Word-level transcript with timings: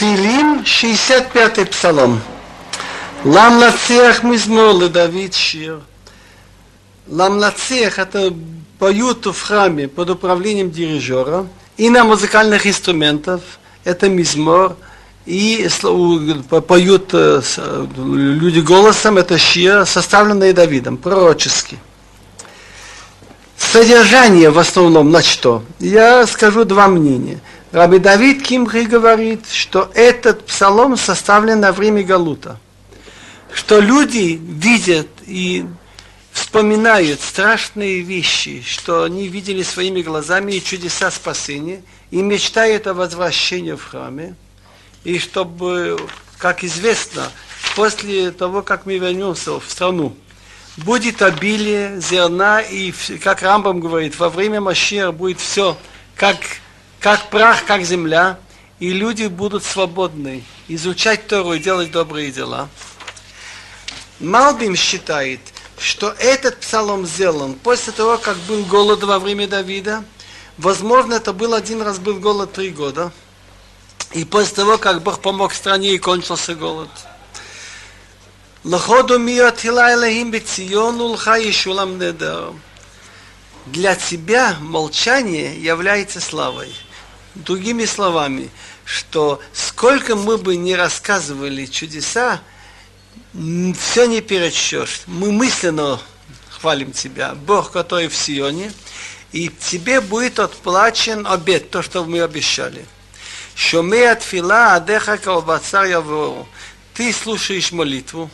Тилим, 0.00 0.62
65-й 0.64 1.66
псалом. 1.66 2.22
Лам 3.22 3.58
лацех 3.58 4.22
мизмор 4.22 4.88
Давид 4.88 5.34
Шир. 5.34 5.80
Лам 7.06 7.36
лацех 7.36 7.98
это 7.98 8.32
поют 8.78 9.26
в 9.26 9.38
храме 9.38 9.88
под 9.88 10.08
управлением 10.08 10.70
дирижера 10.70 11.46
и 11.76 11.90
на 11.90 12.04
музыкальных 12.04 12.66
инструментах. 12.66 13.42
Это 13.84 14.08
мизмор. 14.08 14.74
И 15.26 15.68
поют 16.66 17.10
э, 17.12 17.42
люди 17.98 18.60
голосом, 18.60 19.18
это 19.18 19.36
шир, 19.36 19.84
составленный 19.84 20.54
Давидом, 20.54 20.96
пророческий. 20.96 21.78
Содержание 23.58 24.48
в 24.48 24.58
основном 24.58 25.10
на 25.10 25.22
что? 25.22 25.62
Я 25.78 26.26
скажу 26.26 26.64
два 26.64 26.88
мнения. 26.88 27.40
Раби 27.72 27.98
Давид 27.98 28.42
Кимхи 28.42 28.82
говорит, 28.82 29.46
что 29.48 29.92
этот 29.94 30.44
псалом 30.44 30.96
составлен 30.96 31.60
на 31.60 31.70
время 31.70 32.02
Галута. 32.02 32.58
Что 33.52 33.78
люди 33.78 34.40
видят 34.42 35.06
и 35.24 35.64
вспоминают 36.32 37.20
страшные 37.20 38.00
вещи, 38.00 38.64
что 38.66 39.04
они 39.04 39.28
видели 39.28 39.62
своими 39.62 40.02
глазами 40.02 40.52
и 40.52 40.64
чудеса 40.64 41.12
спасения, 41.12 41.82
и 42.10 42.22
мечтают 42.22 42.88
о 42.88 42.94
возвращении 42.94 43.74
в 43.74 43.84
храме. 43.84 44.34
И 45.04 45.20
чтобы, 45.20 45.96
как 46.38 46.64
известно, 46.64 47.30
после 47.76 48.32
того, 48.32 48.62
как 48.62 48.84
мы 48.84 48.98
вернемся 48.98 49.60
в 49.60 49.64
страну, 49.68 50.16
будет 50.76 51.22
обилие 51.22 52.00
зерна, 52.00 52.62
и, 52.62 52.92
как 53.22 53.42
Рамбам 53.42 53.78
говорит, 53.78 54.18
во 54.18 54.28
время 54.28 54.60
Машира 54.60 55.12
будет 55.12 55.38
все 55.38 55.76
как 56.16 56.36
как 57.00 57.30
прах, 57.30 57.64
как 57.64 57.82
земля, 57.82 58.38
и 58.78 58.92
люди 58.92 59.26
будут 59.26 59.64
свободны 59.64 60.44
изучать 60.68 61.26
Тору 61.26 61.54
и 61.54 61.58
делать 61.58 61.90
добрые 61.90 62.30
дела. 62.30 62.68
Малбим 64.20 64.76
считает, 64.76 65.40
что 65.78 66.14
этот 66.18 66.60
псалом 66.60 67.06
сделан 67.06 67.54
после 67.54 67.92
того, 67.92 68.18
как 68.18 68.36
был 68.40 68.64
голод 68.64 69.02
во 69.02 69.18
время 69.18 69.48
Давида. 69.48 70.04
Возможно, 70.58 71.14
это 71.14 71.32
был 71.32 71.54
один 71.54 71.80
раз 71.80 71.98
был 71.98 72.16
голод 72.16 72.52
три 72.52 72.68
года. 72.68 73.12
И 74.12 74.24
после 74.24 74.56
того, 74.56 74.76
как 74.76 75.02
Бог 75.02 75.20
помог 75.20 75.54
стране 75.54 75.94
и 75.94 75.98
кончился 75.98 76.54
голод. 76.54 76.90
Для 83.66 83.94
тебя 83.94 84.56
молчание 84.60 85.62
является 85.62 86.20
славой. 86.20 86.74
Другими 87.34 87.84
словами, 87.84 88.50
что 88.84 89.40
сколько 89.52 90.16
мы 90.16 90.36
бы 90.36 90.56
не 90.56 90.74
рассказывали 90.74 91.66
чудеса, 91.66 92.40
все 93.32 94.06
не 94.06 94.20
перечтешь. 94.20 95.02
Мы 95.06 95.30
мысленно 95.30 96.00
хвалим 96.50 96.92
Тебя, 96.92 97.34
Бог, 97.34 97.70
который 97.70 98.08
в 98.08 98.16
Сионе, 98.16 98.72
и 99.32 99.48
тебе 99.48 100.00
будет 100.00 100.40
отплачен 100.40 101.26
обед, 101.26 101.70
то, 101.70 101.82
что 101.82 102.04
мы 102.04 102.20
обещали. 102.20 102.84
Шоме 103.54 104.10
от 104.10 104.22
фила, 104.22 104.74
адеха 104.74 105.16
колбацар. 105.16 105.86
Ты 106.94 107.12
слушаешь 107.12 107.70
молитву, 107.70 108.28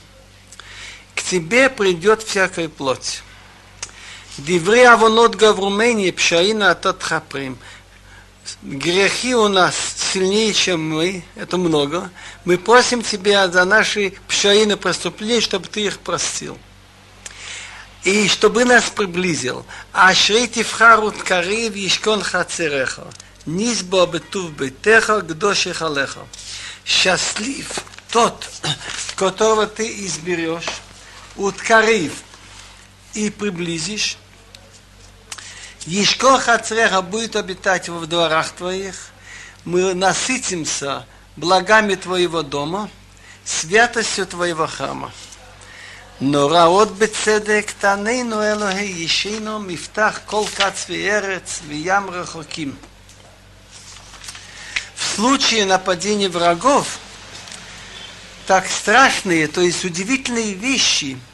к 1.14 1.22
тебе 1.22 1.69
придет 1.69 2.22
всякая 2.22 2.69
плоть. 2.69 3.22
Диври 4.39 4.83
авонот 4.83 5.34
гаврумени 5.34 6.11
пшаина 6.11 6.72
атот 6.72 7.02
хаприм 7.02 7.58
грехи 8.62 9.34
у 9.34 9.48
нас 9.48 9.75
сильнее, 10.12 10.52
чем 10.52 10.89
мы, 10.89 11.24
это 11.34 11.57
много. 11.57 12.11
Мы 12.45 12.58
просим 12.58 13.02
Тебя 13.02 13.48
за 13.48 13.64
наши 13.64 14.14
пшаины 14.29 14.77
преступления, 14.77 15.40
чтобы 15.40 15.68
Ты 15.68 15.83
их 15.83 15.98
простил. 15.98 16.58
И 18.05 18.29
чтобы 18.29 18.64
нас 18.64 18.84
приблизил. 18.84 19.67
Ашри 19.92 20.46
тивхарут 20.46 21.23
карив 21.23 21.74
ишкон 21.74 22.23
хацереха. 22.23 23.08
Низбо 23.46 24.07
бетув 24.07 24.52
бетеха, 24.52 25.20
гдоших 25.20 25.83
алеха. 25.83 26.20
Счастлив 26.84 27.68
тот, 28.11 28.48
которого 29.17 29.67
ты 29.67 29.89
изберешь, 30.07 30.68
уткарив 31.36 32.13
и 33.14 33.30
приблизишь, 33.30 34.18
Ешкох 35.86 36.48
Ацреха 36.48 37.01
будет 37.01 37.36
обитать 37.36 37.89
в 37.89 38.07
дворах 38.07 38.51
твоих, 38.51 38.97
мы 39.64 39.95
насытимся 39.95 41.07
благами 41.36 41.95
твоего 41.95 42.42
дома, 42.42 42.91
святостью 43.45 44.27
твоего 44.27 44.67
храма. 44.67 45.13
Но 46.19 46.48
раот 46.48 46.91
бецедек 46.91 47.70
танейну 47.73 48.36
Элохе 48.36 48.91
Ешейну 48.91 49.61
мифтах 49.61 50.23
кол 50.23 50.48
кац 50.57 50.89
веерец 50.89 51.61
виям 51.69 52.11
рахоким. 52.11 52.77
В 54.96 55.05
случае 55.14 55.67
нападения 55.67 56.29
врагов, 56.29 56.98
так 58.48 58.67
страшные, 58.67 59.46
то 59.46 59.61
есть 59.61 59.85
удивительные 59.85 60.55
вещи– 60.55 61.17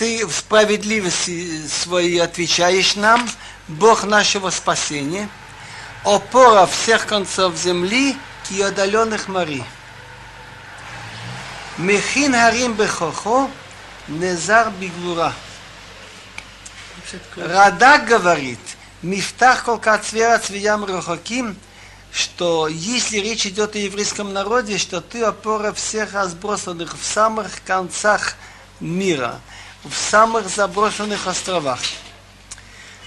ты 0.00 0.26
в 0.26 0.32
справедливости 0.32 1.66
своей 1.66 2.22
отвечаешь 2.22 2.96
нам, 2.96 3.28
Бог 3.68 4.04
нашего 4.04 4.48
спасения, 4.48 5.28
опора 6.06 6.64
всех 6.64 7.04
концов 7.04 7.54
земли 7.54 8.16
и 8.48 8.62
отдаленных 8.62 9.28
морей. 9.28 9.62
Мехин 11.76 12.32
харим 12.32 12.72
бехохо, 12.72 13.50
незар 14.08 14.70
бигвура. 14.80 15.34
Радак 17.36 18.06
говорит, 18.06 18.58
мифтах 19.02 19.64
колка 19.64 19.98
цвера 19.98 20.38
цвиям 20.38 20.86
рохоким, 20.86 21.58
что 22.10 22.68
если 22.68 23.18
речь 23.18 23.44
идет 23.44 23.74
о 23.74 23.78
еврейском 23.78 24.32
народе, 24.32 24.78
что 24.78 25.02
ты 25.02 25.22
опора 25.22 25.74
всех 25.74 26.14
разбросанных 26.14 26.96
в 26.98 27.04
самых 27.04 27.62
концах 27.66 28.36
мира– 28.80 29.38
в 29.84 29.94
самых 29.94 30.48
заброшенных 30.48 31.26
островах. 31.26 31.80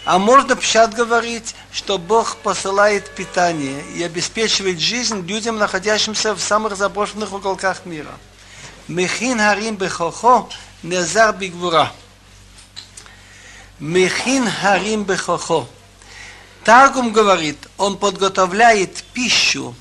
А 0.06 0.20
можно 0.20 0.56
пшат 0.56 0.94
говорить, 0.94 1.56
что 1.72 1.98
Бог 1.98 2.38
посылает 2.38 3.10
питание 3.16 3.84
и 3.96 4.04
обеспечивает 4.04 4.80
жизнь 4.80 5.26
людям, 5.26 5.58
находящимся 5.58 6.34
в 6.34 6.42
самых 6.42 6.76
заброшенных 6.76 7.32
уголках 7.32 7.86
мира. 7.86 8.12
Мехин 8.90 9.40
харим 9.40 9.76
бехохо 9.78 10.48
незар 10.84 11.34
бигвура. 11.34 11.92
Мехин 13.80 14.50
харим 14.50 15.04
бехохо. 15.06 15.66
Таргум 16.66 17.14
говорит, 17.14 17.58
он 17.78 17.98
подготовляет 17.98 19.04
пищу 19.14 19.74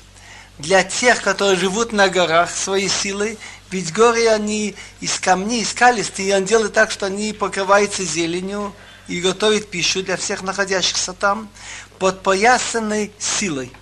для 0.57 0.83
тех, 0.83 1.21
которые 1.21 1.57
живут 1.57 1.91
на 1.91 2.07
горах 2.07 2.49
своей 2.49 2.89
силой 2.89 3.37
ведь 3.73 3.91
горы 3.91 4.27
они 4.27 4.75
из 5.01 5.19
камней, 5.19 5.65
скалистые, 5.65 6.29
и 6.29 6.33
он 6.33 6.45
делает 6.45 6.73
так, 6.73 6.91
что 6.91 7.07
они 7.07 7.33
покрываются 7.33 8.03
зеленью 8.03 8.73
и 9.07 9.19
готовит 9.19 9.69
пищу 9.69 10.03
для 10.03 10.15
всех 10.15 10.43
находящихся 10.43 11.13
там, 11.13 11.49
подпоясанной 11.97 13.11
силой. 13.17 13.73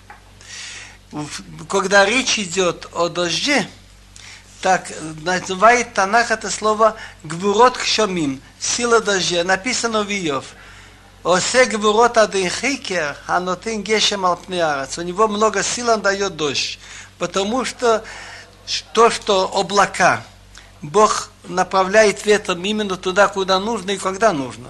Когда 1.69 2.05
речь 2.05 2.39
идет 2.39 2.87
о 2.93 3.09
дожде, 3.09 3.69
так 4.61 4.89
называет 5.23 5.93
Танах 5.93 6.31
это 6.31 6.49
слово 6.49 6.95
гбурот 7.23 7.77
кшомим, 7.77 8.41
сила 8.59 9.01
дождя, 9.01 9.43
написано 9.43 10.03
в 10.03 10.09
Иов. 10.09 10.45
Осе 11.23 11.65
гбурот 11.65 12.17
адынхейкер, 12.17 13.17
анотин 13.27 13.83
гешем 13.83 14.25
алпнеарец. 14.25 14.97
У 14.97 15.01
него 15.01 15.27
много 15.27 15.61
сил, 15.63 15.89
он 15.89 16.01
дает 16.01 16.37
дождь. 16.37 16.79
Потому 17.19 17.65
что 17.65 18.03
то, 18.93 19.09
что 19.09 19.51
облака, 19.53 20.23
Бог 20.81 21.29
направляет 21.43 22.25
ветром 22.25 22.63
именно 22.63 22.97
туда, 22.97 23.27
куда 23.27 23.59
нужно 23.59 23.91
и 23.91 23.97
когда 23.97 24.33
нужно. 24.33 24.69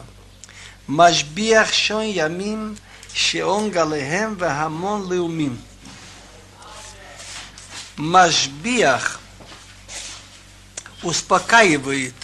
Машбиах 0.88 1.72
шон 1.72 2.04
ямим 2.04 2.78
шеон 3.14 3.70
галехем 3.70 4.36
вахамон 4.36 5.12
леумим. 5.12 5.62
Машбиах 7.96 9.20
успокаивает 11.04 12.16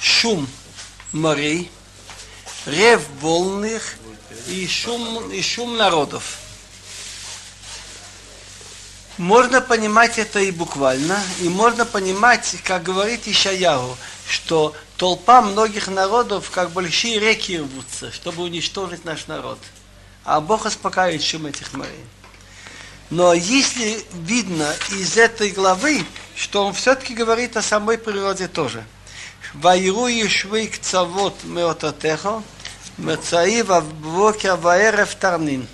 шум 0.00 0.48
морей, 1.12 1.70
рев 2.66 3.02
волных 3.20 3.96
и 4.48 4.66
шум, 4.66 5.30
и 5.30 5.40
шум 5.42 5.76
народов. 5.76 6.38
Можно 9.18 9.60
понимать 9.60 10.18
это 10.18 10.40
и 10.40 10.50
буквально, 10.50 11.18
и 11.40 11.48
можно 11.48 11.84
понимать, 11.84 12.56
как 12.64 12.82
говорит 12.82 13.28
Ишаяу, 13.28 13.96
что 14.28 14.74
толпа 14.96 15.40
многих 15.40 15.86
народов, 15.86 16.50
как 16.50 16.72
большие 16.72 17.20
реки 17.20 17.58
рвутся, 17.58 18.10
чтобы 18.10 18.42
уничтожить 18.42 19.04
наш 19.04 19.28
народ. 19.28 19.58
А 20.24 20.40
Бог 20.40 20.64
успокаивает 20.64 21.22
шум 21.22 21.46
этих 21.46 21.72
морей. 21.74 22.04
Но 23.10 23.34
если 23.34 24.04
видно 24.14 24.74
из 24.90 25.16
этой 25.16 25.50
главы, 25.50 26.04
что 26.34 26.66
он 26.66 26.72
все-таки 26.72 27.14
говорит 27.14 27.56
о 27.56 27.62
самой 27.62 27.98
природе 27.98 28.48
тоже. 28.48 28.84
Вайру 29.52 30.08
к 30.66 30.78
цавот 30.78 31.44
меотатехо, 31.44 32.42
мецаива 32.98 33.80
в 33.80 35.14
тарнин. 35.14 35.68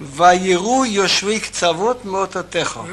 Ваеру 0.00 0.84
Йошвик 0.84 1.50
Цавот 1.50 2.06
Мототехо. 2.06 2.86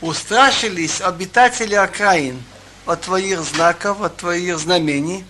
Устрашились 0.00 1.00
обитатели 1.00 1.74
окраин 1.74 2.40
от 2.86 3.00
твоих 3.00 3.42
знаков, 3.42 4.00
от 4.00 4.18
твоих 4.18 4.56
знамений. 4.60 5.24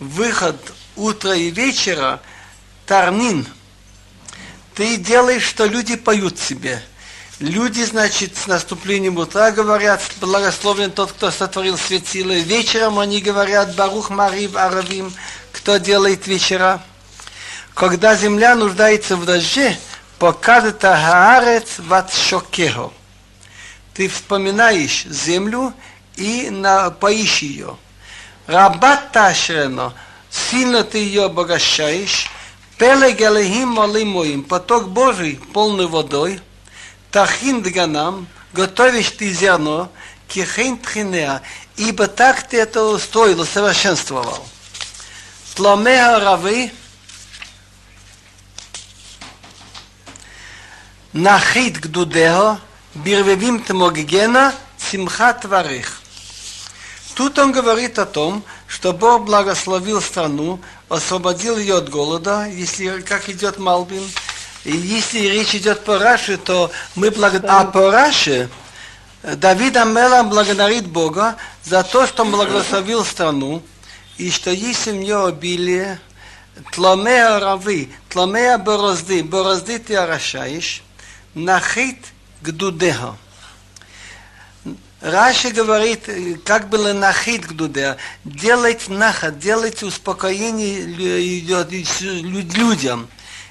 Выход 0.00 0.56
утра 0.96 1.32
и 1.36 1.50
вечера 1.50 2.20
Тарнин. 2.86 3.46
Ты 4.74 4.96
делаешь, 4.96 5.44
что 5.44 5.64
люди 5.64 5.94
поют 5.94 6.40
себе. 6.40 6.82
Люди, 7.38 7.82
значит, 7.82 8.36
с 8.36 8.48
наступлением 8.48 9.16
утра 9.16 9.52
говорят, 9.52 10.02
благословен 10.20 10.90
тот, 10.90 11.12
кто 11.12 11.30
сотворил 11.30 11.78
светило. 11.78 12.32
Вечером 12.32 12.98
они 12.98 13.20
говорят, 13.20 13.76
Барух 13.76 14.10
Марив 14.10 14.56
Аравим, 14.56 15.12
кто 15.52 15.76
делает 15.76 16.26
вечера. 16.26 16.82
Когда 17.78 18.16
земля 18.16 18.56
нуждается 18.56 19.16
в 19.16 19.24
дожде, 19.24 19.78
покажет 20.18 20.84
Аарец 20.84 21.78
Ватшокехо 21.78 22.90
ты 23.94 24.08
вспоминаешь 24.08 25.04
землю 25.04 25.72
и 26.16 26.50
напоишь 26.50 27.38
ее. 27.38 27.76
Рабат 28.48 29.12
Ташрено, 29.12 29.94
сильно 30.28 30.82
ты 30.82 30.98
ее 30.98 31.26
обогащаешь, 31.26 32.28
Пелег 32.78 33.20
Элехим 33.20 33.68
моим, 33.68 34.42
поток 34.42 34.88
Божий, 34.88 35.40
полный 35.52 35.86
водой, 35.86 36.40
Тахин 37.12 37.62
Дганам, 37.62 38.26
готовишь 38.52 39.10
ты 39.12 39.32
зерно, 39.32 39.88
Кихейн 40.26 40.78
Тхинеа, 40.78 41.42
ибо 41.76 42.08
так 42.08 42.42
ты 42.42 42.58
это 42.58 42.82
устроил, 42.82 43.40
усовершенствовал. 43.40 44.46
Тломеа 45.54 46.18
Равы, 46.18 46.72
Нахит 51.12 51.80
Гдудео, 51.80 52.58
Бирвевим 52.94 53.62
Тмоггена 53.62 54.54
Симхат 54.76 55.46
Варих. 55.46 56.02
Тут 57.14 57.38
он 57.38 57.50
говорит 57.50 57.98
о 57.98 58.04
том, 58.04 58.44
что 58.66 58.92
Бог 58.92 59.24
благословил 59.24 60.02
страну, 60.02 60.60
освободил 60.90 61.56
ее 61.56 61.78
от 61.78 61.88
голода, 61.88 62.46
если 62.46 63.00
как 63.00 63.30
идет 63.30 63.58
Малбин. 63.58 64.02
И 64.64 64.72
если 64.76 65.20
речь 65.20 65.54
идет 65.54 65.82
по 65.84 65.98
Раши, 65.98 66.36
то 66.36 66.70
мы 66.94 67.10
благодарим. 67.10 67.56
А 67.56 67.64
по 67.64 67.90
Раши 67.90 68.50
Давид 69.22 69.78
Амела 69.78 70.22
благодарит 70.24 70.86
Бога 70.86 71.36
за 71.64 71.82
то, 71.84 72.06
что 72.06 72.22
он 72.22 72.32
благословил 72.32 73.02
страну, 73.04 73.62
и 74.18 74.30
что 74.30 74.50
есть 74.50 74.86
в 74.86 74.94
нее 74.94 75.24
обилие 75.24 75.98
Тламея 76.72 77.38
равы, 77.38 77.88
тламея 78.08 78.58
борозды, 78.58 79.22
борозды 79.22 79.78
ты 79.78 79.96
орошаешь, 79.96 80.82
нахит– 81.44 81.98
гдудеха. 82.42 83.16
Раши 85.00 85.50
говорит, 85.50 86.08
как 86.44 86.68
было 86.68 86.92
нахит 86.92 87.46
гдудеха, 87.46 87.98
делать 88.24 88.88
нахат, 88.88 89.38
делать 89.38 89.82
успокоение 89.82 90.82
людям. 90.82 93.08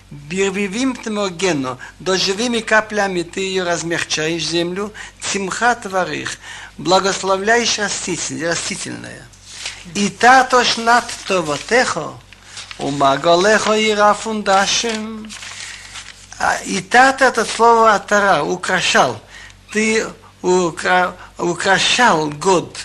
Бирвивим 0.10 0.96
тмогену, 0.96 1.78
дождевыми 2.00 2.60
каплями 2.60 3.24
ты 3.24 3.42
ее 3.42 3.64
размягчаешь 3.64 4.48
землю, 4.48 4.94
цимха 5.20 5.76
тварих, 5.76 6.38
благословляешь 6.78 7.78
растительное. 7.78 9.28
И 9.96 10.08
та 10.08 10.46
тошнат 10.46 11.04
товотехо, 11.28 12.14
умагалехо 12.78 13.74
и 13.74 13.92
рафундашем. 13.92 15.30
А, 16.40 16.58
и 16.66 16.82
тат 16.82 17.22
это 17.22 17.46
слово 17.46 17.96
атара, 17.96 18.44
украшал. 18.44 19.20
Ты 19.72 20.06
укра, 20.42 21.16
украшал 21.38 22.30
год 22.30 22.78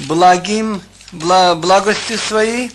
благим, 0.00 0.82
бла, 1.12 1.54
благостью 1.54 2.18
своей, 2.18 2.72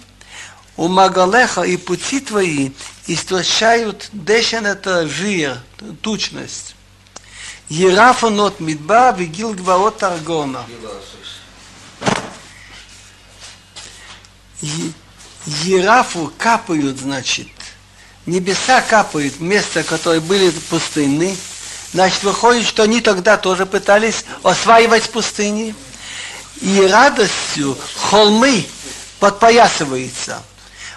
у 0.77 0.87
Магалеха 0.87 1.63
и 1.63 1.75
пути 1.75 2.21
твои 2.21 2.71
истощают 3.07 4.09
дешен 4.13 4.65
это 4.65 5.07
жир, 5.07 5.57
тучность. 6.01 6.75
Ерафонот 7.67 8.61
мидба 8.61 9.11
вигил 9.11 9.53
гваот 9.53 10.01
аргона. 10.03 10.65
Ерафу 15.45 16.31
капают, 16.37 16.97
значит, 16.99 17.49
небеса 18.29 18.81
капают, 18.81 19.39
места, 19.39 19.83
которые 19.83 20.21
были 20.21 20.51
пустынны, 20.51 21.35
значит, 21.93 22.23
выходит, 22.23 22.65
что 22.65 22.83
они 22.83 23.01
тогда 23.01 23.37
тоже 23.37 23.65
пытались 23.65 24.23
осваивать 24.43 25.09
пустыни. 25.09 25.75
И 26.61 26.81
радостью 26.87 27.77
холмы 27.95 28.65
подпоясываются. 29.19 30.43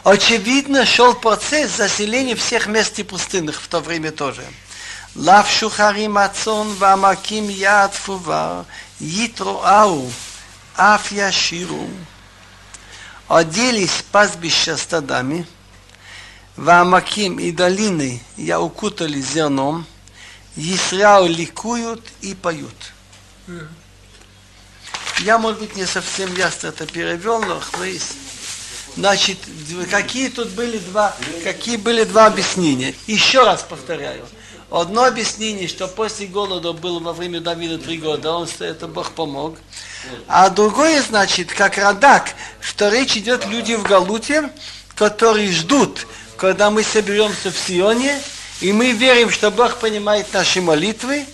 Очевидно, 0.02 0.84
шел 0.84 1.14
процесс 1.14 1.76
заселения 1.76 2.34
всех 2.34 2.67
мест 2.67 2.99
и 2.99 3.05
пустынных 3.05 3.62
в 3.62 3.69
то 3.69 3.81
время 3.81 4.11
тоже. 4.11 4.44
Лав 5.14 5.49
шухарим 5.49 6.19
ацон 6.19 6.75
вамаким 6.75 7.49
яд 7.49 7.94
фува, 7.94 8.67
ау, 9.64 10.11
аф 10.76 11.12
яширу. 11.12 11.88
Оделись 13.29 14.05
пастбища 14.11 14.76
стадами– 14.76 15.46
Вамаким 16.57 17.39
и 17.39 17.51
долины 17.51 18.23
я 18.37 18.61
укутали 18.61 19.21
зерном, 19.21 19.87
Исраил 20.55 21.27
ликуют 21.27 22.05
и 22.21 22.35
поют. 22.35 22.93
Я, 25.21 25.39
может 25.39 25.61
быть, 25.61 25.77
не 25.77 25.87
совсем 25.87 26.35
ясно 26.37 26.69
это 26.69 26.87
перевел, 26.87 27.41
но 27.41 27.61
есть. 27.85 28.17
Значит, 28.97 29.39
какие 29.91 30.29
тут 30.29 30.49
были 30.51 30.77
два, 30.79 31.17
какие 31.43 31.77
были 31.77 32.05
два 32.05 32.27
объяснения? 32.27 32.94
Еще 33.06 33.43
раз 33.43 33.63
повторяю. 33.63 34.27
Одно 34.71 35.05
объяснение, 35.05 35.69
что 35.69 35.89
после 35.89 36.27
голода 36.27 36.73
было 36.73 36.99
во 36.99 37.13
время 37.13 37.41
Давида 37.41 37.79
три 37.79 37.99
года, 37.99 38.32
он 38.32 38.49
это 38.59 38.89
Бог 38.89 39.13
помог. 39.13 39.59
А 40.29 40.51
другое, 40.51 41.03
значит, 41.03 41.53
как 41.53 41.79
Радак, 41.79 42.35
что 42.61 42.89
речь 42.89 43.17
идет 43.17 43.47
люди 43.47 43.75
в 43.75 43.82
Галуте, 43.82 44.51
которые 44.94 45.51
ждут, 45.53 46.06
когда 46.43 46.72
мы 46.72 46.82
соберемся 46.82 47.53
в 47.53 47.56
Сионе, 47.56 48.20
и 48.61 48.72
мы 48.72 48.91
верим, 48.91 49.31
что 49.31 49.53
Бог 49.53 49.77
понимает 49.77 50.27
наши 50.32 50.61
молитвы, 50.61 51.25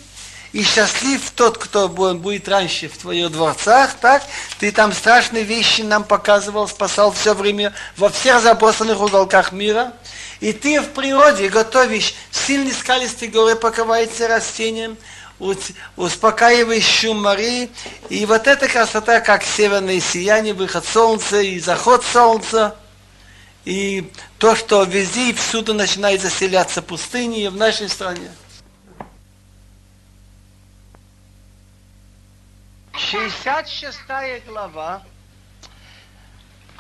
и 0.53 0.62
счастлив 0.62 1.31
тот, 1.35 1.57
кто 1.57 1.88
будет 1.88 2.47
раньше 2.47 2.91
в 2.91 2.99
твоих 2.99 3.33
дворцах, 3.33 3.95
так? 4.03 4.23
Ты 4.59 4.71
там 4.71 4.93
страшные 4.93 5.45
вещи 5.45 5.81
нам 5.81 6.05
показывал, 6.05 6.69
спасал 6.69 7.11
все 7.12 7.33
время 7.33 7.73
во 7.97 8.11
всех 8.11 8.43
забросанных 8.43 9.00
уголках 9.00 9.53
мира. 9.53 9.95
И 10.41 10.53
ты 10.53 10.79
в 10.79 10.88
природе 10.88 11.49
готовишь 11.49 12.15
сильные 12.31 12.75
скалистые 12.75 13.31
горы, 13.31 13.57
покрываются 13.57 14.29
растением, 14.29 14.99
успокаиваешь 15.97 16.85
шум 16.85 17.23
морей. 17.23 17.71
И 18.11 18.27
вот 18.27 18.47
эта 18.47 18.69
красота, 18.69 19.21
как 19.21 19.43
северное 19.43 20.00
сияние, 20.00 20.53
выход 20.53 20.85
солнца 20.85 21.41
и 21.41 21.59
заход 21.59 22.05
солнца– 22.05 22.77
и 23.69 24.11
то, 24.39 24.57
что 24.57 24.83
везде 24.85 25.29
и 25.29 25.33
всюду 25.35 25.75
начинает 25.75 26.23
заселяться 26.23 26.81
пустыни 26.81 27.49
в 27.49 27.57
нашей 27.57 27.91
стране. 27.91 28.31
66 32.95 33.99
глава. 34.47 35.03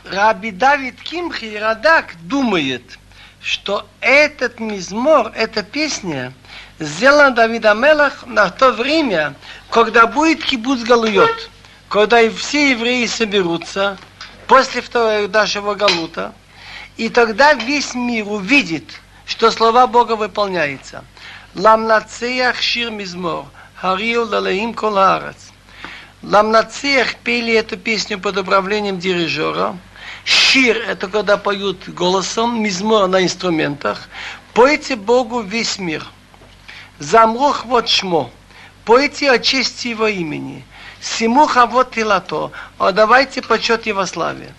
Раби 0.02 0.50
Давид 0.50 0.98
Кимхи, 1.02 1.56
Радак, 1.56 2.14
думает, 2.22 2.98
что 3.42 3.86
этот 4.00 4.58
мизмор, 4.58 5.30
эта 5.34 5.62
песня, 5.62 6.32
сделана 6.78 7.32
Давида 7.32 7.74
Мелах 7.74 8.26
на 8.26 8.48
то 8.48 8.72
время, 8.72 9.34
когда 9.68 10.06
будет 10.06 10.42
кибуц 10.42 10.80
Галуйот, 10.84 11.50
когда 11.90 12.30
все 12.30 12.70
евреи 12.70 13.04
соберутся 13.04 13.98
после 14.46 14.80
второго 14.80 15.28
нашего 15.28 15.74
Галута, 15.74 16.32
и 16.98 17.08
тогда 17.08 17.54
весь 17.54 17.94
мир 17.94 18.28
увидит, 18.28 19.00
что 19.24 19.50
слова 19.50 19.86
Бога 19.86 20.16
выполняются. 20.16 21.04
Ламнацеях 21.54 22.60
шир 22.60 22.90
мизмор, 22.90 23.46
хариу 23.76 24.26
лалаим 24.26 24.74
коларец. 24.74 25.36
Ламнацеях 26.22 27.14
пели 27.16 27.54
эту 27.54 27.78
песню 27.78 28.18
под 28.18 28.36
управлением 28.36 28.98
дирижера, 28.98 29.76
Шир– 30.24 30.76
это 30.88 31.08
когда 31.08 31.38
поют 31.38 31.88
голосом, 31.88 32.62
мизмор 32.62 33.08
на 33.08 33.22
инструментах. 33.22 34.10
Пойте 34.52 34.94
Богу 34.94 35.40
весь 35.40 35.78
мир. 35.78 36.04
Замрух 36.98 37.64
вот 37.64 37.88
шмо. 37.88 38.30
Пойте 38.84 39.30
о 39.30 39.38
чести 39.38 39.88
его 39.88 40.06
имени. 40.06 40.66
Симуха 41.00 41.64
вот 41.64 41.92
тилато. 41.92 42.52
Отдавайте 42.76 43.40
почет 43.40 43.86
его 43.86 44.04
славе. 44.04 44.52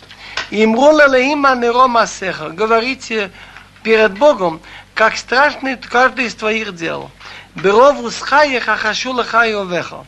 Имрула 0.51 1.07
лаима 1.07 1.55
нерома 1.55 2.07
сеха. 2.07 2.49
Говорите 2.49 3.31
перед 3.83 4.17
Богом, 4.17 4.61
как 4.93 5.17
страшный 5.17 5.77
каждый 5.77 6.25
из 6.25 6.35
твоих 6.35 6.75
дел. 6.75 7.11
Беров 7.55 7.99
усхая 8.01 8.59
хахашу 8.59 9.11
лахаю 9.11 9.65
веха 9.65 10.05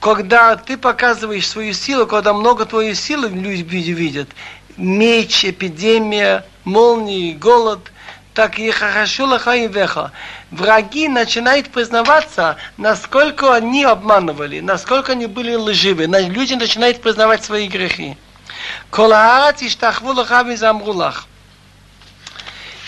когда 0.00 0.56
ты 0.56 0.76
показываешь 0.76 1.46
свою 1.46 1.74
силу, 1.74 2.06
когда 2.06 2.32
много 2.32 2.64
твоей 2.64 2.94
силы 2.94 3.28
люди 3.28 3.62
видят, 3.62 4.30
меч, 4.76 5.44
эпидемия, 5.44 6.44
молнии, 6.64 7.34
голод, 7.34 7.92
так 8.32 8.58
и 8.58 8.70
хорошо 8.70 9.26
лаха 9.26 9.54
и 9.54 9.68
веха. 9.68 10.10
Враги 10.50 11.06
начинают 11.06 11.68
признаваться, 11.68 12.56
насколько 12.78 13.54
они 13.54 13.84
обманывали, 13.84 14.60
насколько 14.60 15.12
они 15.12 15.26
были 15.26 15.54
лживы. 15.54 16.06
Люди 16.06 16.54
начинают 16.54 17.02
признавать 17.02 17.44
свои 17.44 17.68
грехи. 17.68 18.16
Колаарат 18.90 19.62
иштахву 19.62 20.12
лаха 20.12 20.42
визамрулах. 20.42 21.26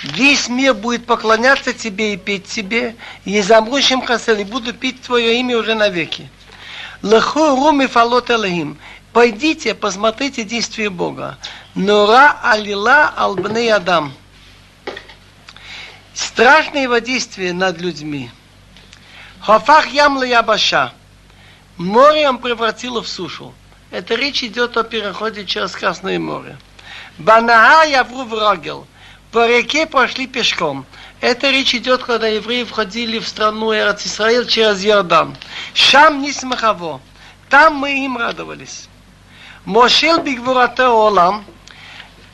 Весь 0.03 0.49
мир 0.49 0.75
будет 0.75 1.07
поклоняться 1.07 1.73
тебе 1.73 2.15
и 2.15 2.17
петь 2.17 2.47
тебе, 2.47 2.97
и 3.25 3.41
замрущим 3.41 4.03
хасел, 4.03 4.37
и 4.37 4.45
буду 4.45 4.73
пить 4.73 5.01
твое 5.03 5.39
имя 5.39 5.57
уже 5.57 5.75
навеки. 5.75 6.29
Леху 7.03 7.55
руми 7.57 7.87
фалот 7.87 8.31
элахим. 8.31 8.79
Пойдите, 9.13 9.75
посмотрите 9.75 10.43
действие 10.43 10.91
Бога. 10.91 11.39
Нура 11.75 12.41
алила 12.43 13.13
албней 13.17 13.73
адам. 13.73 14.13
Страшное 16.15 16.83
его 16.83 16.99
действие 16.99 17.53
над 17.53 17.81
людьми. 17.81 18.31
Хофах 19.41 19.89
ям 19.89 20.23
ябаша. 20.23 20.93
Море 21.77 22.29
он 22.29 22.39
превратило 22.39 23.03
в 23.03 23.09
сушу. 23.09 23.55
Это 23.93 24.15
речь 24.15 24.43
идет 24.43 24.79
о 24.79 24.85
переходе 24.85 25.45
через 25.45 25.73
Красное 25.73 26.19
море. 26.19 26.57
Банаа 27.19 27.85
явру 27.85 28.25
в. 28.25 28.87
По 29.31 29.47
реке 29.47 29.87
прошли 29.87 30.27
пешком. 30.27 30.87
Это 31.21 31.51
речь 31.51 31.75
идет, 31.75 32.03
когда 32.03 32.27
евреи 32.27 32.65
входили 32.65 33.19
в 33.19 33.29
страну 33.29 33.71
Эрц 33.71 34.07
Исраил 34.07 34.47
через 34.47 34.83
Иордан. 34.83 35.37
Шам 35.75 36.23
не 36.23 36.33
смахово. 36.33 37.03
Там 37.51 37.77
мы 37.77 38.03
им 38.05 38.17
радовались. 38.17 38.89
Мошел 39.67 40.21
бигвурате 40.21 40.85
олам. 40.85 41.45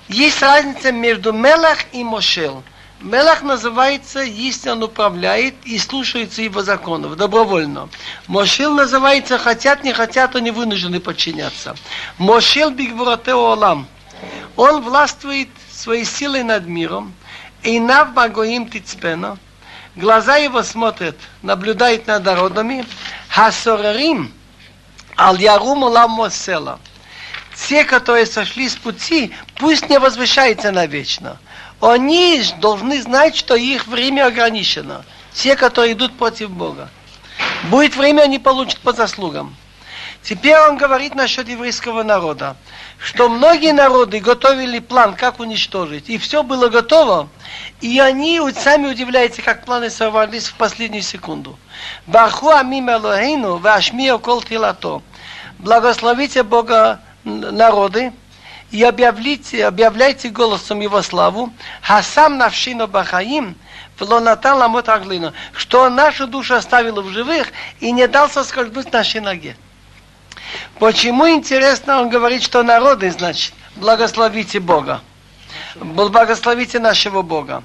Есть 0.07 0.41
разница 0.41 0.93
между 0.93 1.33
Мелах 1.33 1.79
и 1.93 2.05
Мошел. 2.05 2.63
Мелах 3.01 3.43
называется, 3.43 4.21
если 4.21 4.71
он 4.71 4.83
управляет 4.83 5.55
и 5.65 5.79
слушается 5.79 6.43
его 6.43 6.63
законов, 6.63 7.17
добровольно. 7.17 7.89
Мошел 8.27 8.75
называется, 8.75 9.39
хотят, 9.39 9.85
не 9.85 9.93
хотят, 9.93 10.35
они 10.35 10.51
вынуждены 10.51 10.99
подчиняться. 10.99 11.77
Мошел 12.19 12.71
бигвурате 12.71 13.35
олам. 13.35 13.87
Он 14.57 14.83
властвует 14.83 15.49
своей 15.71 16.05
силой 16.05 16.43
над 16.43 16.67
миром, 16.67 17.15
и 17.63 17.79
нав 17.79 18.15
багоим 18.15 18.69
тицпена, 18.69 19.39
глаза 19.95 20.37
его 20.37 20.65
смотрят, 20.65 21.17
наблюдают 21.43 22.09
над 22.09 22.25
народами, 22.25 22.85
хасорарим, 23.29 24.33
ал 25.17 25.37
ярум 25.37 25.85
улам 25.85 26.29
села. 26.33 26.81
Те, 27.55 27.85
которые 27.85 28.27
сошли 28.27 28.69
с 28.69 28.75
пути, 28.75 29.33
пусть 29.57 29.89
не 29.89 30.01
возвышаются 30.01 30.73
навечно. 30.73 31.39
Они 31.81 32.43
должны 32.61 33.01
знать, 33.03 33.37
что 33.37 33.55
их 33.55 33.87
время 33.87 34.27
ограничено. 34.27 35.05
Те, 35.33 35.55
которые 35.57 35.93
идут 35.93 36.17
против 36.17 36.51
Бога. 36.51 36.89
Будет 37.71 37.97
время, 37.97 38.23
они 38.23 38.39
получат 38.39 38.81
по 38.81 38.93
заслугам. 38.93 39.55
Теперь 40.23 40.59
он 40.59 40.77
говорит 40.77 41.15
насчет 41.15 41.49
еврейского 41.49 42.03
народа, 42.03 42.57
что 42.99 43.29
многие 43.29 43.73
народы 43.73 44.19
готовили 44.19 44.81
план, 44.81 45.15
как 45.15 45.39
уничтожить, 45.41 46.11
и 46.11 46.19
все 46.19 46.43
было 46.43 46.69
готово, 46.69 47.29
и 47.81 47.99
они 48.01 48.41
сами 48.53 48.89
удивляются, 48.89 49.43
как 49.43 49.65
планы 49.65 49.91
сорвались 49.91 50.49
в 50.49 50.55
последнюю 50.55 51.03
секунду. 51.03 51.59
Баху 52.07 52.51
амим 52.51 52.91
Элохейну, 52.91 53.57
вашмия 53.57 54.19
кол 54.19 54.43
тилато. 54.43 55.03
Благословите 55.59 56.43
Бога 56.43 57.01
народы, 57.25 58.13
и 58.71 58.83
объявляйте, 58.83 59.67
объявляйте 59.67 60.29
голосом 60.29 60.81
Его 60.81 61.03
славу, 61.03 61.53
хасам 61.81 62.37
навшину 62.39 62.87
бахаим, 62.87 63.57
влонатан 63.99 64.59
ламот 64.59 64.89
аглину, 64.89 65.33
что 65.55 65.89
нашу 65.89 66.27
душу 66.27 66.55
оставил 66.55 67.01
в 67.03 67.11
живых 67.11 67.49
и 67.81 67.91
не 67.93 68.07
дал 68.07 68.29
соскользнуть 68.29 68.93
нашей 68.93 69.21
ноге. 69.21 69.57
Почему 70.79 71.29
интересно 71.29 72.01
он 72.01 72.09
говорит, 72.09 72.43
что 72.43 72.63
народы, 72.63 73.11
значит, 73.11 73.55
благословите 73.77 74.61
Бога. 74.61 75.01
Благословите 75.75 76.79
нашего 76.79 77.23
Бога. 77.23 77.63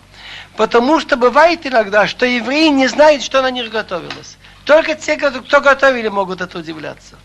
Потому 0.56 1.00
что 1.00 1.18
бывает 1.18 1.66
иногда, 1.66 2.08
что 2.08 2.26
евреи 2.26 2.68
не 2.70 2.88
знают, 2.88 3.24
что 3.24 3.42
на 3.42 3.52
них 3.52 3.70
готовилось. 3.70 4.38
Только 4.66 4.96
те, 4.96 5.18
кто 5.18 5.62
готовили, 5.62 6.08
могут 6.08 6.42
это 6.42 6.60
удивляться. 6.60 7.16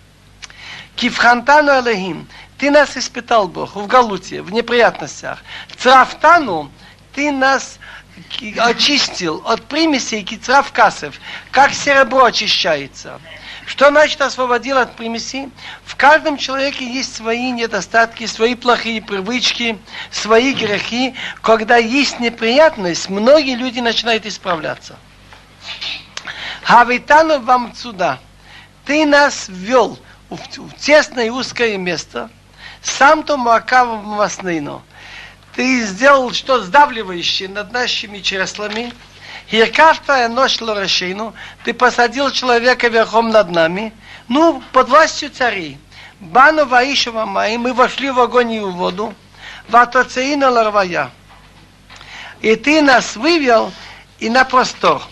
Кифхантану 0.97 1.73
Алехим, 1.73 2.27
ты 2.59 2.71
нас 2.71 2.97
испытал, 2.97 3.49
Бог, 3.49 3.77
в 3.77 3.87
Галуте, 3.87 4.43
в 4.43 4.53
неприятностях. 4.53 5.39
Црафтану, 5.77 6.71
ты 7.15 7.31
нас 7.31 7.79
очистил 8.59 9.43
от 9.47 9.65
примесей 9.65 10.25
кицрафкасов, 10.25 11.15
как 11.53 11.73
серебро 11.73 12.25
очищается. 12.25 13.21
Что 13.65 13.91
значит 13.91 14.21
освободил 14.23 14.79
от 14.79 14.97
примесей? 14.97 15.51
В 15.85 15.95
каждом 15.95 16.37
человеке 16.37 16.85
есть 16.85 17.15
свои 17.15 17.51
недостатки, 17.53 18.27
свои 18.27 18.55
плохие 18.55 19.03
привычки, 19.03 19.79
свои 20.11 20.53
грехи. 20.53 21.15
Когда 21.43 21.77
есть 21.77 22.19
неприятность, 22.19 23.09
многие 23.09 23.55
люди 23.55 23.79
начинают 23.79 24.27
исправляться. 24.27 24.97
Хавитану 26.63 27.41
вам 27.41 27.75
сюда. 27.75 28.19
Ты 28.85 29.07
нас 29.07 29.47
ввел 29.49 29.99
в 30.31 30.73
тесное 30.79 31.27
и 31.27 31.31
узкое 31.31 31.77
место. 31.77 32.31
Сам 32.83 33.23
то 33.23 33.37
макавом 33.37 34.05
маснину. 34.05 34.83
Ты 35.55 35.85
сделал 35.85 36.33
что 36.33 36.61
сдавливающее 36.61 37.49
над 37.49 37.73
нашими 37.73 38.21
чреслами– 38.21 38.93
Хиркавта 39.51 40.29
ночь 40.29 40.61
лорашину, 40.61 41.35
ты 41.65 41.73
посадил 41.73 42.31
человека 42.31 42.89
верхом 42.89 43.31
над 43.31 43.51
нами, 43.51 43.95
ну, 44.29 44.63
под 44.73 44.91
властью 44.91 45.31
царей. 45.31 45.79
Бану 46.21 46.67
Ваишева 46.67 47.25
Май, 47.25 47.57
мы 47.57 47.73
вошли 47.73 48.11
в 48.11 48.21
огонь 48.21 48.53
и 48.53 48.61
в 48.61 48.73
воду, 48.73 49.15
Ватоцеина 49.69 50.51
Ларвая. 50.51 51.11
И 52.43 52.57
ты 52.57 52.83
нас 52.83 53.17
вывел 53.17 53.73
и 54.19 54.29
на 54.29 54.45
простор. 54.45 55.03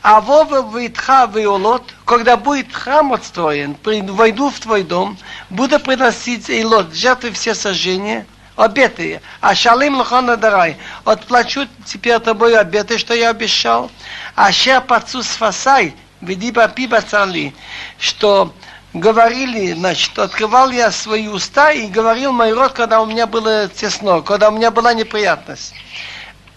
А 0.00 0.20
вова 0.20 0.78
витха 0.78 1.30
виолот, 1.32 1.94
когда 2.12 2.36
будет 2.36 2.70
храм 2.74 3.14
отстроен, 3.14 3.74
войду 3.82 4.50
в 4.50 4.60
твой 4.60 4.82
дом, 4.82 5.16
буду 5.48 5.80
приносить 5.80 6.50
илот, 6.50 6.92
жертвы 6.92 7.30
все 7.30 7.54
сожжения– 7.54 8.26
обеты. 8.56 9.22
А 9.40 9.54
шалим 9.54 9.96
лохана 9.96 10.36
дарай. 10.36 10.76
Отплачу 11.06 11.66
теперь 11.86 12.18
тобой 12.18 12.54
обеты, 12.54 12.98
что 12.98 13.14
я 13.14 13.30
обещал. 13.30 13.90
А 14.36 14.52
ща 14.52 14.82
пацу 14.82 15.22
сфасай, 15.22 15.94
веди 16.20 16.52
пипа 16.52 17.00
царли. 17.00 17.54
Что 17.98 18.52
говорили, 18.92 19.72
значит, 19.72 20.18
открывал 20.18 20.70
я 20.70 20.90
свои 20.90 21.28
уста 21.28 21.72
и 21.72 21.86
говорил 21.86 22.32
мой 22.32 22.52
рот, 22.52 22.72
когда 22.72 23.00
у 23.00 23.06
меня 23.06 23.26
было 23.26 23.68
тесно, 23.68 24.20
когда 24.20 24.50
у 24.50 24.52
меня 24.52 24.70
была 24.70 24.92
неприятность. 24.92 25.72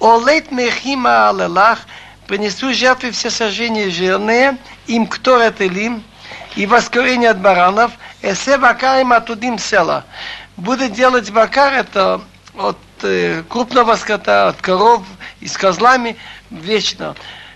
Олет 0.02 0.52
мехима 0.52 1.30
алелах, 1.30 1.80
принесу 2.28 2.74
жертвы 2.74 3.12
все 3.12 3.30
сожжения 3.30 3.90
жирные, 3.90 4.58
им 4.88 5.08
кто 5.08 5.40
это 5.40 5.66
лим, 5.66 6.04
и 6.56 6.66
воскурение 6.66 7.30
от 7.30 7.40
баранов, 7.40 7.92
эсе 8.22 8.58
бакаем 8.58 9.14
отудим 9.14 9.60
села 9.60 10.06
будет 10.58 10.94
делать 10.94 11.30
бакар, 11.32 11.74
это 11.74 12.22
от 12.58 12.78
э, 13.04 13.44
крупного 13.50 13.96
скота, 13.96 14.50
от 14.50 14.62
коров 14.62 15.04
и 15.42 15.48
с 15.48 15.58
козлами 15.58 16.16
вечно. 16.50 17.16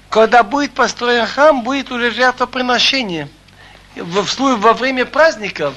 Когда 0.10 0.44
будет 0.44 0.74
построен 0.74 1.26
храм, 1.26 1.64
будет 1.64 1.92
уже 1.92 2.12
жертвоприношение. 2.12 3.30
Во, 3.96 4.24
во 4.56 4.74
время 4.74 5.06
праздников 5.06 5.74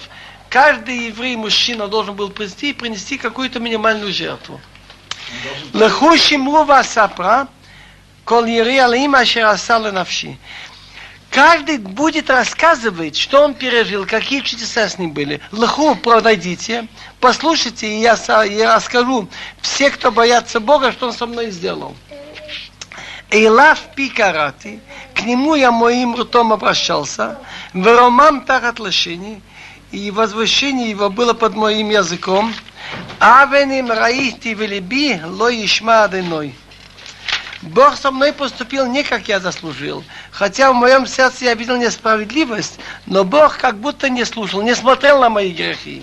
каждый 0.48 1.06
еврей 1.06 1.36
мужчина 1.36 1.88
должен 1.88 2.14
был 2.14 2.30
прийти 2.30 2.70
и 2.70 2.72
принести 2.72 3.18
какую-то 3.18 3.60
минимальную 3.60 4.12
жертву. 4.12 4.60
Лехуши 5.72 6.38
мува 6.38 6.82
сапра, 6.82 7.48
кол 8.24 8.44
ери 8.44 8.78
алим 8.78 9.14
ашер 9.14 9.56
навши. 9.92 10.36
Каждый 11.32 11.78
будет 11.78 12.28
рассказывать, 12.28 13.16
что 13.16 13.42
он 13.42 13.54
пережил, 13.54 14.04
какие 14.04 14.40
чудеса 14.40 14.86
с 14.86 14.98
ним 14.98 15.12
были. 15.12 15.40
Лоху 15.50 15.94
подойдите, 15.94 16.86
послушайте, 17.20 17.88
и 17.88 18.00
я, 18.00 18.18
я 18.44 18.76
расскажу 18.76 19.28
все, 19.62 19.88
кто 19.88 20.12
боятся 20.12 20.60
Бога, 20.60 20.92
что 20.92 21.06
он 21.06 21.14
со 21.14 21.24
мной 21.24 21.50
сделал. 21.50 21.96
Эйлав 23.30 23.80
пикарати, 23.94 24.80
к 25.14 25.22
нему 25.22 25.54
я 25.54 25.72
моим 25.72 26.14
ртом 26.16 26.52
обращался, 26.52 27.38
в 27.72 27.82
ромам 27.82 28.42
тахат 28.42 28.78
лошини, 28.78 29.40
и 29.90 30.10
возвышение 30.10 30.90
его 30.90 31.08
было 31.08 31.32
под 31.32 31.54
моим 31.54 31.88
языком, 31.88 32.52
авеним 33.20 33.90
раити 33.90 34.48
велиби 34.48 35.18
ло 35.24 35.50
ишма 35.50 36.04
аденой. 36.04 36.54
Бог 37.62 37.96
со 37.96 38.10
мной 38.10 38.32
поступил 38.32 38.86
не 38.86 39.04
как 39.04 39.28
я 39.28 39.38
заслужил. 39.38 40.04
Хотя 40.32 40.72
в 40.72 40.74
моем 40.74 41.06
сердце 41.06 41.44
я 41.44 41.54
видел 41.54 41.76
несправедливость, 41.76 42.78
но 43.06 43.24
Бог 43.24 43.56
как 43.58 43.78
будто 43.78 44.10
не 44.10 44.24
слушал, 44.24 44.62
не 44.62 44.74
смотрел 44.74 45.20
на 45.20 45.30
мои 45.30 45.52
грехи. 45.52 46.02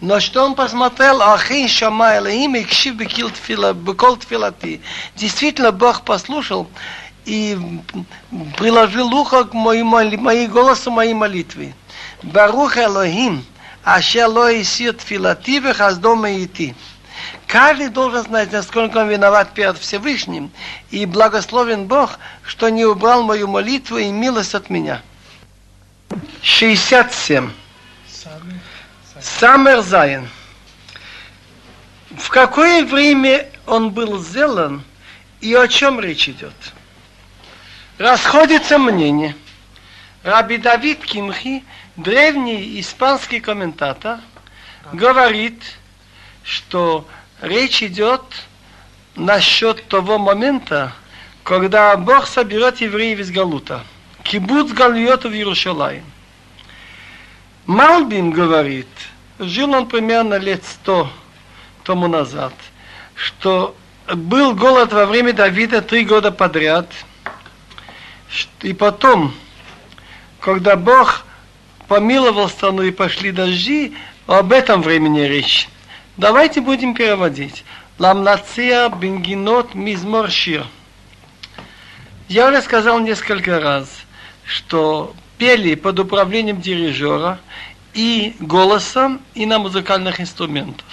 Но 0.00 0.20
что 0.20 0.44
он 0.44 0.54
посмотрел, 0.54 1.20
Ахин 1.20 1.68
Шама 1.68 2.16
Элаим 2.16 2.54
и 2.54 2.64
Кшив 2.64 2.94
Бекол. 2.94 4.18
Действительно, 5.16 5.72
Бог 5.72 6.02
послушал 6.02 6.70
и 7.26 7.58
приложил 8.56 9.12
ухо 9.12 9.44
к 9.44 9.52
моему, 9.52 9.98
моей 10.18 10.46
голосу, 10.46 10.90
моей 10.90 11.14
молитве. 11.14 11.74
Барух 12.22 12.78
Элохим, 12.78 13.44
Ашер 13.84 14.28
Ло 14.28 14.60
Исир 14.62 14.94
Тфилати 14.94 15.58
Вехаздома 15.58 16.30
Ити. 16.30 16.74
Каждый 17.48 17.88
должен 17.88 18.24
знать, 18.24 18.52
насколько 18.52 18.98
он 18.98 19.08
виноват 19.08 19.54
перед 19.54 19.78
Всевышним, 19.78 20.52
и 20.90 21.06
благословен 21.06 21.86
Бог, 21.86 22.18
что 22.44 22.68
не 22.68 22.84
убрал 22.84 23.22
мою 23.22 23.48
молитву 23.48 23.96
и 23.96 24.10
милость 24.10 24.54
от 24.54 24.68
меня. 24.68 25.00
67. 26.42 27.50
Самер 29.22 29.80
Зайн. 29.80 30.28
В 32.18 32.28
какое 32.28 32.84
время 32.84 33.48
он 33.66 33.92
был 33.92 34.22
сделан 34.22 34.84
и 35.40 35.54
о 35.54 35.68
чем 35.68 36.00
речь 36.00 36.28
идет? 36.28 36.52
Расходится 37.96 38.78
мнение. 38.78 39.34
Раби 40.22 40.58
Давид 40.58 41.02
Кимхи, 41.02 41.64
древний 41.96 42.78
испанский 42.78 43.40
комментатор, 43.40 44.20
говорит, 44.92 45.62
что 46.42 47.08
речь 47.40 47.82
идет 47.82 48.22
насчет 49.14 49.86
того 49.88 50.18
момента, 50.18 50.92
когда 51.42 51.96
Бог 51.96 52.26
соберет 52.26 52.80
евреев 52.80 53.20
из 53.20 53.30
Галута. 53.30 53.84
Кибуц 54.22 54.72
Галиота 54.72 55.28
в 55.28 55.32
Иерусалим. 55.32 56.04
Малбим 57.66 58.30
говорит, 58.30 58.88
жил 59.38 59.72
он 59.72 59.88
примерно 59.88 60.34
лет 60.34 60.62
сто 60.64 61.10
тому 61.84 62.08
назад, 62.08 62.54
что 63.14 63.74
был 64.14 64.54
голод 64.54 64.92
во 64.92 65.06
время 65.06 65.32
Давида 65.32 65.82
три 65.82 66.04
года 66.04 66.32
подряд, 66.32 66.90
и 68.62 68.72
потом, 68.72 69.34
когда 70.40 70.76
Бог 70.76 71.24
помиловал 71.88 72.48
страну 72.48 72.82
и 72.82 72.90
пошли 72.90 73.32
дожди, 73.32 73.96
об 74.26 74.52
этом 74.52 74.82
времени 74.82 75.20
речь. 75.20 75.68
Давайте 76.18 76.60
будем 76.60 76.94
переводить. 76.94 77.64
Ламнация 78.00 78.88
бенгинот 78.88 79.76
мизмор 79.76 80.32
шир. 80.32 80.66
Я 82.28 82.48
уже 82.48 82.60
сказал 82.60 82.98
несколько 82.98 83.60
раз, 83.60 83.88
что 84.44 85.14
пели 85.38 85.76
под 85.76 86.00
управлением 86.00 86.60
дирижера 86.60 87.38
и 87.94 88.34
голосом, 88.40 89.20
и 89.34 89.46
на 89.46 89.60
музыкальных 89.60 90.20
инструментах. 90.20 90.88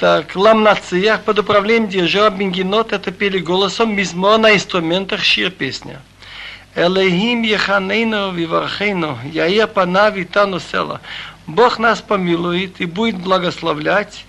Так, 0.00 0.34
ламнация 0.34 1.18
под 1.18 1.40
управлением 1.40 1.90
дирижера 1.90 2.30
бенгинот 2.30 2.94
это 2.94 3.12
пели 3.12 3.40
голосом, 3.40 3.94
мизмор 3.94 4.38
на 4.38 4.54
инструментах 4.54 5.22
шир 5.22 5.50
песня. 5.50 6.00
Элехим 6.74 7.42
еханейну 7.42 8.32
вивархейну, 8.32 9.18
яия 9.24 9.66
пана 9.66 10.08
витану 10.08 10.60
села. 10.60 11.02
Бог 11.48 11.78
нас 11.78 12.02
помилует 12.02 12.78
и 12.78 12.84
будет 12.84 13.18
благословлять, 13.18 14.26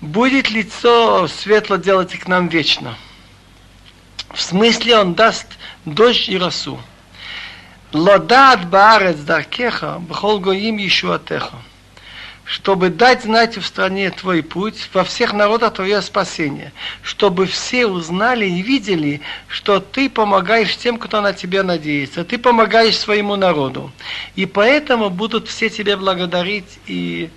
будет 0.00 0.50
лицо 0.50 1.28
светло 1.28 1.76
делать 1.76 2.18
к 2.18 2.26
нам 2.26 2.48
вечно. 2.48 2.96
В 4.34 4.40
смысле, 4.40 4.98
Он 4.98 5.14
даст 5.14 5.46
дождь 5.84 6.28
и 6.28 6.36
росу. 6.36 6.80
Лодат 7.92 8.68
баарец 8.68 9.18
даркеха, 9.18 10.00
бхол 10.00 10.40
гоим 10.40 10.78
ешуатеха 10.78 11.56
чтобы 12.46 12.90
дать 12.90 13.24
знать 13.24 13.58
в 13.58 13.66
стране 13.66 14.10
твой 14.10 14.42
путь, 14.42 14.88
во 14.94 15.02
всех 15.02 15.32
народах 15.32 15.74
твое 15.74 16.00
спасение, 16.00 16.72
чтобы 17.02 17.46
все 17.46 17.86
узнали 17.86 18.46
и 18.46 18.62
видели, 18.62 19.20
что 19.48 19.80
ты 19.80 20.08
помогаешь 20.08 20.76
тем, 20.76 20.96
кто 20.96 21.20
на 21.20 21.32
тебя 21.32 21.64
надеется, 21.64 22.24
ты 22.24 22.38
помогаешь 22.38 22.96
своему 22.96 23.34
народу. 23.34 23.90
И 24.36 24.46
поэтому 24.46 25.10
будут 25.10 25.48
все 25.48 25.68
тебе 25.68 25.96
благодарить 25.96 26.78
и 26.86 27.30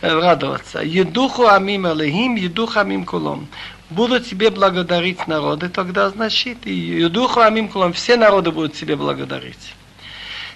э, 0.00 0.08
радоваться. 0.08 0.78
Едуху 0.78 1.48
амим 1.48 1.86
алехим, 1.86 2.36
едуху 2.36 2.78
амим 2.78 3.04
кулом. 3.04 3.48
Будут 3.90 4.28
тебе 4.28 4.50
благодарить 4.50 5.26
народы, 5.26 5.70
тогда 5.70 6.08
значит, 6.08 6.58
и 6.66 6.72
едуху 6.72 7.40
амим 7.40 7.68
кулом, 7.68 7.92
все 7.92 8.16
народы 8.16 8.52
будут 8.52 8.74
тебе 8.74 8.94
благодарить. 8.94 9.74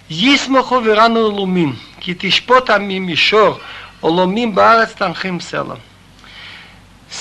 Йисмаху 0.08 0.78
верану 0.78 1.28
лумим, 1.28 1.76
китишпот 1.98 2.70
амим 2.70 3.08
мишор, 3.08 3.60
Оломим 4.02 4.52
баарец 4.52 4.92
танхим 4.92 5.40
селом. 5.40 5.80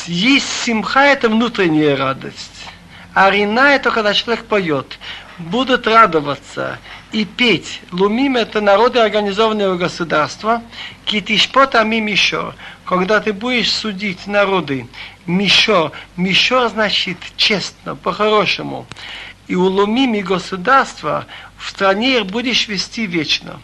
Есть 0.08 0.64
симха– 0.64 1.06
это 1.06 1.30
внутренняя 1.30 1.96
радость. 1.96 2.66
А 3.14 3.30
рина– 3.30 3.74
это 3.76 3.92
когда 3.92 4.14
человек 4.14 4.46
поет. 4.46 5.00
Будут 5.38 5.88
радоваться 5.88 6.80
и 7.12 7.24
петь. 7.24 7.82
Лумим– 7.92 8.36
это 8.38 8.62
народы 8.62 9.00
организованного 9.00 9.78
государства. 9.78 10.62
Китишпот 11.06 11.76
амим 11.76 12.08
еще. 12.08 12.54
Когда 12.84 13.20
ты 13.20 13.32
будешь 13.32 13.72
судить 13.72 14.28
народы, 14.28 14.88
мишо. 15.26 15.92
Мишо 16.18 16.68
значит 16.70 17.18
честно, 17.38 17.96
по-хорошему. 17.96 18.86
И 19.48 19.56
улумим 19.56 20.14
и 20.16 20.22
государство 20.22 21.26
в 21.58 21.70
стране 21.70 22.24
будешь 22.24 22.68
вести 22.68 23.06
вечно. 23.06 23.62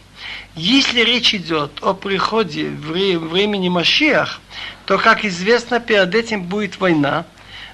Если 0.56 1.00
речь 1.02 1.34
идет 1.34 1.80
о 1.82 1.94
приходе 1.94 2.68
времени 2.68 3.70
Машиах, 3.70 4.42
то, 4.86 4.98
как 4.98 5.24
известно, 5.24 5.80
перед 5.80 6.14
этим 6.14 6.44
будет 6.44 6.78
война 6.78 7.26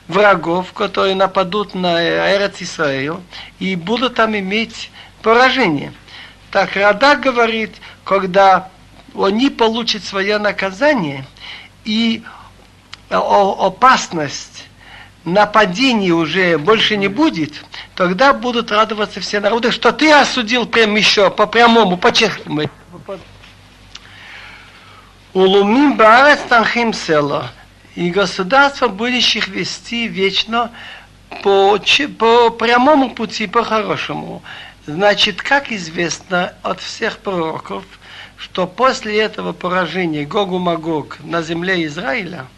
врагов, 0.08 0.74
которые 0.74 1.16
нападут 1.16 1.74
на 1.74 2.00
Эрец 2.00 2.62
Исраил 2.62 3.24
и 3.58 3.76
будут 3.76 4.16
там 4.16 4.38
иметь 4.38 4.92
поражение. 5.24 5.92
Так 6.52 6.76
Радак 6.76 7.22
говорит, 7.22 7.76
когда 8.04 8.70
они 9.16 9.50
получат 9.50 10.04
свое 10.04 10.38
наказание 10.38 11.26
и 11.84 12.22
опасность 13.10 14.67
нападений 15.28 16.12
уже 16.12 16.58
больше 16.58 16.96
не 16.96 17.10
будет, 17.10 17.54
тогда 17.96 18.34
будут 18.34 18.72
радоваться 18.72 19.20
все 19.20 19.40
народы, 19.40 19.72
что 19.72 19.92
ты 19.92 20.12
осудил 20.12 20.66
прям 20.66 20.96
еще 20.96 21.30
по 21.30 21.46
прямому, 21.46 21.98
по 21.98 22.12
честному. 22.14 22.64
Улумим 25.34 25.98
баарец 25.98 26.40
танхим 26.48 26.94
села. 26.94 27.52
И 27.96 28.10
государство 28.10 28.88
будущих 28.88 29.50
вести 29.50 30.08
вечно 30.08 30.72
по, 31.44 31.78
по 32.18 32.50
прямому 32.50 33.10
пути, 33.10 33.48
по-хорошему. 33.48 34.42
Значит, 34.86 35.42
как 35.42 35.72
известно 35.72 36.54
от 36.64 36.80
всех 36.80 37.18
пророков, 37.18 37.84
что 38.38 38.66
после 38.66 39.20
этого 39.20 39.52
поражения 39.52 40.26
Гогу 40.26 40.60
Магог 40.60 41.18
на 41.24 41.42
земле 41.42 41.86
Израиля– 41.86 42.46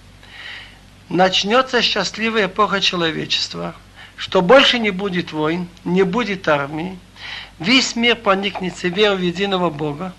начнется 1.10 1.82
счастливая 1.82 2.46
эпоха 2.46 2.80
человечества, 2.80 3.76
что 4.16 4.42
больше 4.42 4.80
не 4.80 4.92
будет 4.92 5.32
войн, 5.32 5.68
не 5.84 6.04
будет 6.04 6.48
армии, 6.48 6.98
весь 7.58 7.96
мир 7.96 8.16
проникнется 8.16 8.88
верой 8.88 9.18
в 9.18 9.22
единого 9.22 9.70
Бога. 9.70 10.14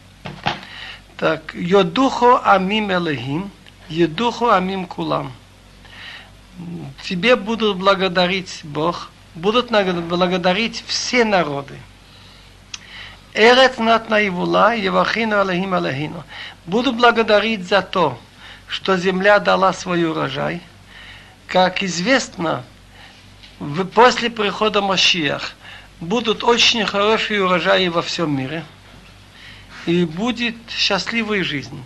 Так, 1.16 1.55
Йодухо 1.55 2.40
Амим 2.40 2.90
Элохим, 2.90 3.50
Йодухо 3.88 4.57
Амим 4.57 4.87
Кулам. 4.87 5.33
Тебе 7.05 7.37
будут 7.37 7.79
благодарить 7.79 8.61
Бог, 8.64 9.11
будут 9.35 9.70
благодарить 9.70 10.83
все 10.87 11.24
народы. 11.24 11.74
Эрет 13.33 13.79
нат 13.79 14.11
наивула, 14.11 14.74
Евахину 14.74 15.38
Алахим 15.38 15.72
Алахину. 15.72 16.24
Буду 16.66 16.92
благодарить 16.92 17.68
за 17.68 17.81
то, 17.81 18.18
что 18.66 18.96
земля 18.96 19.38
дала 19.38 19.72
свой 19.72 20.05
урожай– 20.05 20.61
как 21.50 21.82
известно, 21.82 22.64
после 23.92 24.30
прихода 24.30 24.80
Машиах 24.80 25.56
будут 26.00 26.44
очень 26.44 26.86
хорошие 26.86 27.44
урожаи 27.44 27.88
во 27.88 28.02
всем 28.02 28.36
мире. 28.36 28.64
И 29.84 30.04
будет 30.04 30.54
счастливая 30.68 31.42
жизнь. 31.42 31.82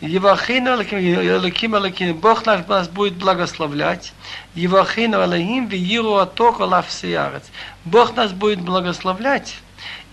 Евахину 0.00 0.70
Элоким 0.70 1.76
Элоким, 1.76 2.16
Бог 2.16 2.46
наш 2.46 2.66
нас 2.66 2.88
будет 2.88 3.14
благословлять. 3.14 4.14
Евахину 4.54 5.22
Элохим 5.22 5.66
Вииру 5.66 6.16
Атоку 6.16 6.64
Лавсиярец. 6.64 7.44
Бог 7.84 8.16
нас 8.16 8.32
будет 8.32 8.62
благословлять 8.62 9.56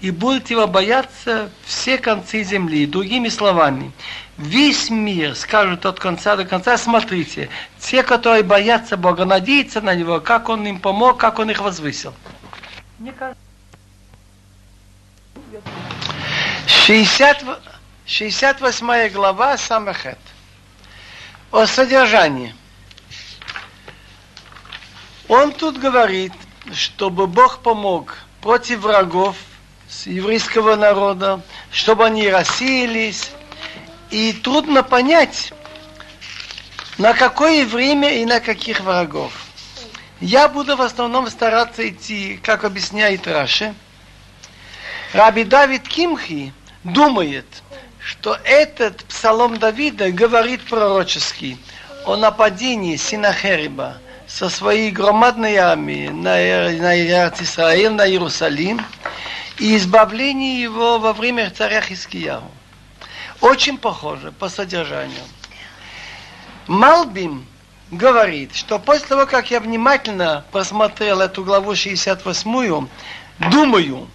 и 0.01 0.11
будет 0.11 0.49
его 0.49 0.67
бояться 0.67 1.49
все 1.65 1.97
концы 1.97 2.43
земли. 2.43 2.85
Другими 2.85 3.29
словами, 3.29 3.91
весь 4.37 4.89
мир 4.89 5.35
скажут 5.35 5.85
от 5.85 5.99
конца 5.99 6.35
до 6.35 6.45
конца, 6.45 6.77
смотрите, 6.77 7.49
те, 7.79 8.03
которые 8.03 8.43
боятся 8.43 8.95
Бога, 8.97 9.25
надеются 9.25 9.81
на 9.81 9.93
Него, 9.95 10.21
как 10.21 10.49
Он 10.49 10.65
им 10.65 10.79
помог, 10.79 11.17
как 11.17 11.39
Он 11.39 11.49
их 11.49 11.59
возвысил. 11.59 12.13
Мне 12.97 13.11
кажется, 13.11 13.41
60, 16.67 17.43
68 18.05 19.09
глава 19.09 19.57
Самахет. 19.57 20.19
О 21.51 21.65
содержании. 21.65 22.53
Он 25.27 25.51
тут 25.51 25.77
говорит, 25.77 26.33
чтобы 26.73 27.27
Бог 27.27 27.59
помог 27.59 28.17
против 28.41 28.79
врагов 28.79 29.35
с 29.89 30.05
еврейского 30.05 30.75
народа, 30.75 31.41
чтобы 31.71 32.05
они 32.05 32.29
рассеялись. 32.29 33.31
И 34.11 34.33
трудно 34.33 34.83
понять, 34.83 35.53
на 36.97 37.13
какое 37.13 37.65
время 37.65 38.09
и 38.21 38.25
на 38.25 38.39
каких 38.39 38.81
врагов. 38.81 39.31
Я 40.19 40.47
буду 40.47 40.75
в 40.75 40.81
основном 40.81 41.29
стараться 41.29 41.87
идти, 41.87 42.39
как 42.43 42.63
объясняет 42.63 43.27
Раши. 43.27 43.73
Раби 45.13 45.43
Давид 45.43 45.87
Кимхи 45.87 46.53
думает, 46.83 47.45
что 47.99 48.37
этот 48.43 49.03
псалом 49.05 49.57
Давида 49.57 50.11
говорит 50.11 50.61
пророчески 50.65 51.57
о 52.05 52.15
нападении 52.15 52.95
Синахериба 52.95 53.97
со 54.27 54.49
своей 54.49 54.91
громадной 54.91 55.55
армией 55.55 56.09
на, 56.09 56.35
на 56.81 57.01
Израиль, 57.41 57.91
на 57.91 58.07
Иерусалим, 58.07 58.81
и 59.59 59.75
избавлении 59.75 60.61
его 60.61 60.99
во 60.99 61.13
время 61.13 61.51
царя 61.51 61.81
Хискияу. 61.81 62.43
Очень 63.41 63.77
похоже 63.77 64.31
по 64.31 64.49
содержанию. 64.49 65.23
Малбим 66.67 67.45
говорит, 67.91 68.55
что 68.55 68.79
после 68.79 69.07
того, 69.07 69.25
как 69.25 69.51
я 69.51 69.59
внимательно 69.59 70.45
просмотрел 70.51 71.21
эту 71.21 71.43
главу 71.43 71.75
68, 71.75 72.87
думаю, 73.51 74.07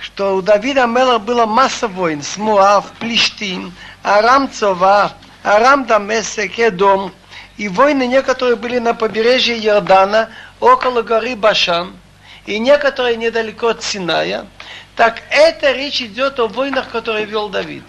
что 0.00 0.36
у 0.36 0.42
Давида 0.42 0.86
Мела 0.86 1.18
было 1.18 1.46
масса 1.46 1.88
войн. 1.88 2.22
Смуав, 2.22 2.90
Плештин, 2.98 3.72
Арам 4.02 4.50
Цова, 4.50 5.12
Арам 5.44 5.84
Дамесек, 5.84 6.58
Эдом. 6.58 7.12
И 7.56 7.68
войны 7.68 8.06
некоторые 8.06 8.56
были 8.56 8.78
на 8.78 8.94
побережье 8.94 9.56
Иордана, 9.58 10.30
около 10.58 11.02
горы 11.02 11.36
Башан, 11.36 11.94
и 12.46 12.58
некоторые 12.58 13.16
недалеко 13.16 13.68
от 13.68 13.84
Синая. 13.84 14.46
Так 14.96 15.22
это 15.30 15.72
речь 15.72 16.02
идет 16.02 16.38
о 16.38 16.48
войнах, 16.48 16.90
которые 16.90 17.24
вел 17.24 17.48
Давид. 17.48 17.84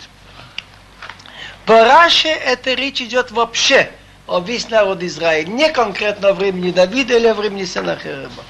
По 1.65 1.83
Раше 1.83 2.29
это 2.29 2.73
речь 2.73 3.01
идет 3.01 3.31
вообще 3.31 3.91
о 4.27 4.39
весь 4.39 4.69
народ 4.69 5.03
Израиля, 5.03 5.49
не 5.49 5.69
конкретно 5.69 6.29
о 6.29 6.33
времени 6.33 6.71
Давида 6.71 7.17
или 7.17 7.27
о 7.27 7.33
времени 7.33 7.65
Сенахереба. 7.65 8.43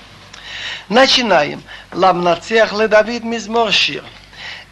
Начинаем. 0.89 1.63
Ламнацех 1.91 2.73
ле 2.73 2.87
Давид 2.87 3.23
мизмор 3.23 3.71
шир. 3.71 4.03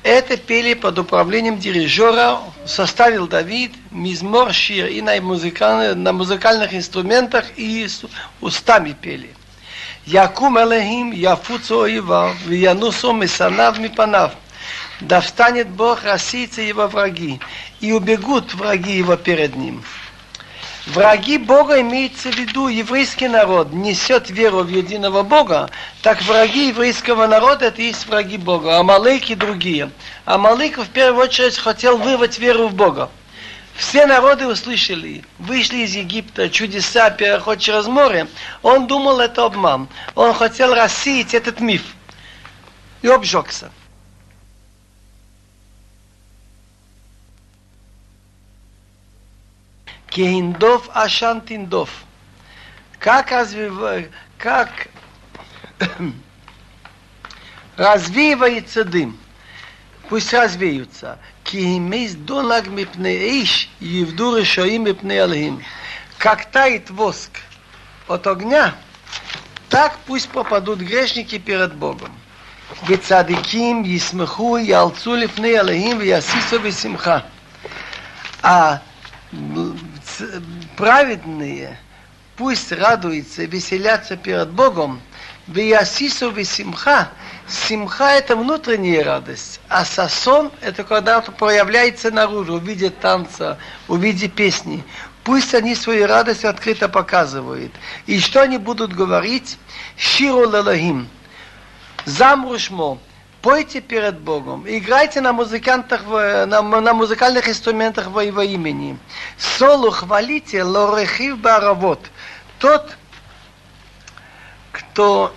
Это 0.04 0.36
пели 0.36 0.74
под 0.74 0.98
управлением 0.98 1.60
дирижера, 1.60 2.39
составил 2.65 3.28
Давид, 3.28 3.74
мизмор 3.91 4.52
шир, 4.52 4.88
и 4.88 5.02
на, 5.02 5.20
музыкальных, 5.22 5.96
на 5.96 6.12
музыкальных 6.12 6.74
инструментах, 6.74 7.46
и 7.56 7.88
устами 8.41 8.96
пели. 9.00 9.30
Якум 10.06 10.58
Элехим, 10.58 11.12
Яфуцу 11.12 11.82
Оива, 11.82 12.34
Виянусу 12.46 13.14
Месанав 13.14 13.80
Мипанав. 13.80 14.32
Да 15.00 15.20
встанет 15.20 15.68
Бог, 15.70 16.04
рассеется 16.04 16.62
его 16.62 16.88
враги, 16.88 17.40
и 17.80 17.92
убегут 17.92 18.54
враги 18.54 18.98
его 18.98 19.16
перед 19.16 19.56
ним. 19.56 19.84
Враги 20.88 21.38
Бога 21.38 21.80
имеется 21.82 22.32
в 22.32 22.36
виду 22.36 22.68
еврейский 22.68 23.28
народ, 23.28 23.72
несет 23.72 24.32
веру 24.32 24.64
в 24.64 24.70
единого 24.70 25.22
Бога, 25.22 25.70
так 26.02 26.22
враги 26.24 26.70
еврейского 26.70 27.28
народа 27.28 27.66
это 27.66 27.82
есть 27.82 28.08
враги 28.08 28.38
Бога, 28.38 28.80
Амалык 28.80 29.30
и 29.30 29.36
другие. 29.36 29.92
Амалык 30.26 30.80
в 30.80 30.90
первую 30.90 31.26
очередь 31.26 31.58
хотел 31.58 31.98
вырвать 31.98 32.40
веру 32.40 32.68
в 32.68 32.74
Бога. 32.74 33.10
Все 33.75 34.05
народы 34.05 34.47
услышали, 34.47 35.23
вышли 35.39 35.77
из 35.77 35.95
Египта, 35.95 36.49
чудеса, 36.49 37.10
переход 37.10 37.60
через 37.60 37.88
море. 37.88 38.27
Он 38.62 38.88
думал, 38.88 39.19
это 39.19 39.45
обман. 39.45 39.88
Он 40.15 40.34
хотел 40.34 40.73
рассеять 40.73 41.34
этот 41.34 41.60
миф. 41.60 41.84
И 43.01 43.07
обжегся. 43.07 43.71
Кеиндов 50.07 50.89
Ашантиндов. 50.93 51.89
Как 52.99 53.31
развивается, 53.31 54.12
как 54.38 54.88
развеивается 57.77 58.84
дым. 58.84 59.17
Пусть 60.10 60.34
развеются. 60.34 61.17
Киимейс 61.51 62.14
донаг 62.14 62.66
мипне 62.68 63.42
иш, 63.42 63.68
евду 63.81 64.37
решоим 64.37 64.85
мипне 64.85 65.22
алхим. 65.22 65.62
Как 66.18 66.51
тает 66.51 66.90
воск 66.90 67.40
от 68.09 68.27
огня, 68.27 68.75
так 69.68 69.99
пусть 70.07 70.29
попадут 70.29 70.81
грешники 70.81 71.38
перед 71.38 71.75
Богом. 71.75 72.12
וצדיקים 72.87 73.85
ישמחו, 73.85 74.59
יאלצו 74.59 75.16
לפני 75.16 75.61
אלוהים 75.61 75.99
ויסיסו 75.99 76.61
בשמחה. 76.61 77.18
А 78.42 78.81
праведные 80.77 81.79
пусть 82.37 82.70
радуются, 82.70 83.44
веселятся 83.44 84.16
перед 84.16 84.51
Богом, 84.51 85.01
Виясису 85.46 86.33
симха. 86.44 87.09
Симха 87.52 88.12
это 88.12 88.38
внутренняя 88.38 89.04
радость, 89.04 89.60
а 89.68 89.84
сасон 89.84 90.52
это 90.62 90.86
когда 90.86 91.20
проявляется 91.20 92.10
наружу, 92.10 92.58
в 92.58 92.64
виде 92.64 92.90
танца, 92.90 93.58
в 93.90 93.98
виде 93.98 94.30
песни. 94.30 94.84
Пусть 95.26 95.54
они 95.54 95.76
свою 95.76 96.08
радость 96.08 96.46
открыто 96.46 96.88
показывают. 96.88 97.74
И 98.08 98.20
что 98.20 98.42
они 98.42 98.58
будут 98.58 98.94
говорить? 98.94 99.58
Ширу 99.98 100.50
лалахим. 100.50 101.10
Замрушмо. 102.06 103.00
Пойте 103.42 103.82
перед 103.82 104.20
Богом, 104.20 104.66
играйте 104.68 105.20
на, 105.20 105.34
музыкантах, 105.34 106.04
на, 106.06 106.62
на 106.62 106.94
музыкальных 106.94 107.50
инструментах 107.50 108.08
во 108.08 108.24
его 108.24 108.44
имени. 108.44 109.00
Солу 109.38 109.90
хвалите 109.90 110.64
лорехив 110.64 111.40
баравот. 111.40 112.00
Тот, 112.60 112.96
кто 114.72 115.34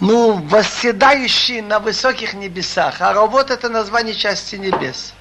ну, 0.00 0.34
восседающий 0.34 1.62
на 1.62 1.78
высоких 1.78 2.34
небесах. 2.34 3.00
А 3.00 3.12
работа 3.12 3.54
это 3.54 3.68
название 3.68 4.14
части 4.14 4.56
небес. 4.56 5.14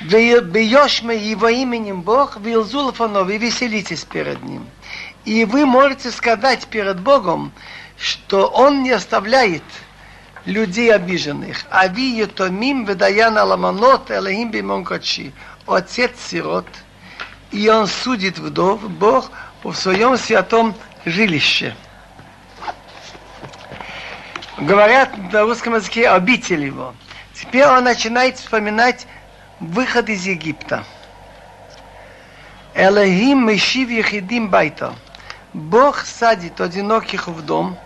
Бьешь 0.00 1.00
его 1.00 1.48
именем 1.48 2.02
Бог, 2.02 2.36
Вилзулфанов, 2.36 3.28
и 3.30 3.38
веселитесь 3.38 4.04
перед 4.04 4.42
ним. 4.42 4.66
И 5.24 5.44
вы 5.44 5.66
можете 5.66 6.10
сказать 6.10 6.66
перед 6.66 7.00
Богом, 7.00 7.52
что 7.96 8.46
Он 8.46 8.82
не 8.82 8.90
оставляет 8.90 9.62
людей 10.44 10.92
обиженных. 10.92 11.64
Ави 11.70 12.18
Ютомим 12.18 12.84
Ведаяна 12.84 13.44
Ламанот 13.44 14.10
Элахим 14.10 14.50
Бимонкачи. 14.50 15.32
Отец 15.66 16.12
сирот, 16.28 16.66
и 17.50 17.68
Он 17.68 17.86
судит 17.86 18.38
вдов, 18.38 18.82
Бог 18.82 19.30
в 19.62 19.72
своем 19.74 20.18
святом 20.18 20.74
жилище. 21.06 21.74
Говорят 24.58 25.10
на 25.32 25.42
русском 25.42 25.74
языке 25.74 26.08
обитель 26.08 26.64
его. 26.64 26.94
Теперь 27.34 27.66
он 27.66 27.84
начинает 27.84 28.38
вспоминать 28.38 29.06
выход 29.60 30.08
из 30.08 30.26
Египта. 30.26 30.84
Элохим 32.74 33.48
Мешив 33.48 33.90
Ехидим 33.90 34.48
Байта. 34.48 34.94
Бог 35.52 36.00
садит 36.00 36.60
одиноких 36.60 37.28
в 37.28 37.44
дом. 37.44 37.76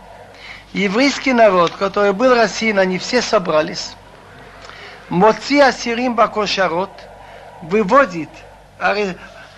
Еврейский 0.72 1.32
народ, 1.32 1.72
который 1.72 2.12
был 2.12 2.34
рассеян, 2.34 2.78
они 2.78 2.98
все 2.98 3.22
собрались. 3.22 3.92
Моци 5.08 5.60
Асирим 5.60 6.14
Бакошарот 6.14 6.90
выводит, 7.62 8.28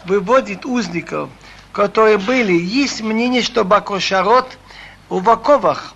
выводит 0.05 0.65
узников 0.65 1.29
которые 1.73 2.19
были, 2.19 2.53
есть 2.53 3.01
мнение, 3.01 3.43
что 3.43 3.65
Бакошарот 3.65 4.59
в 5.09 5.29
оковах, 5.31 5.95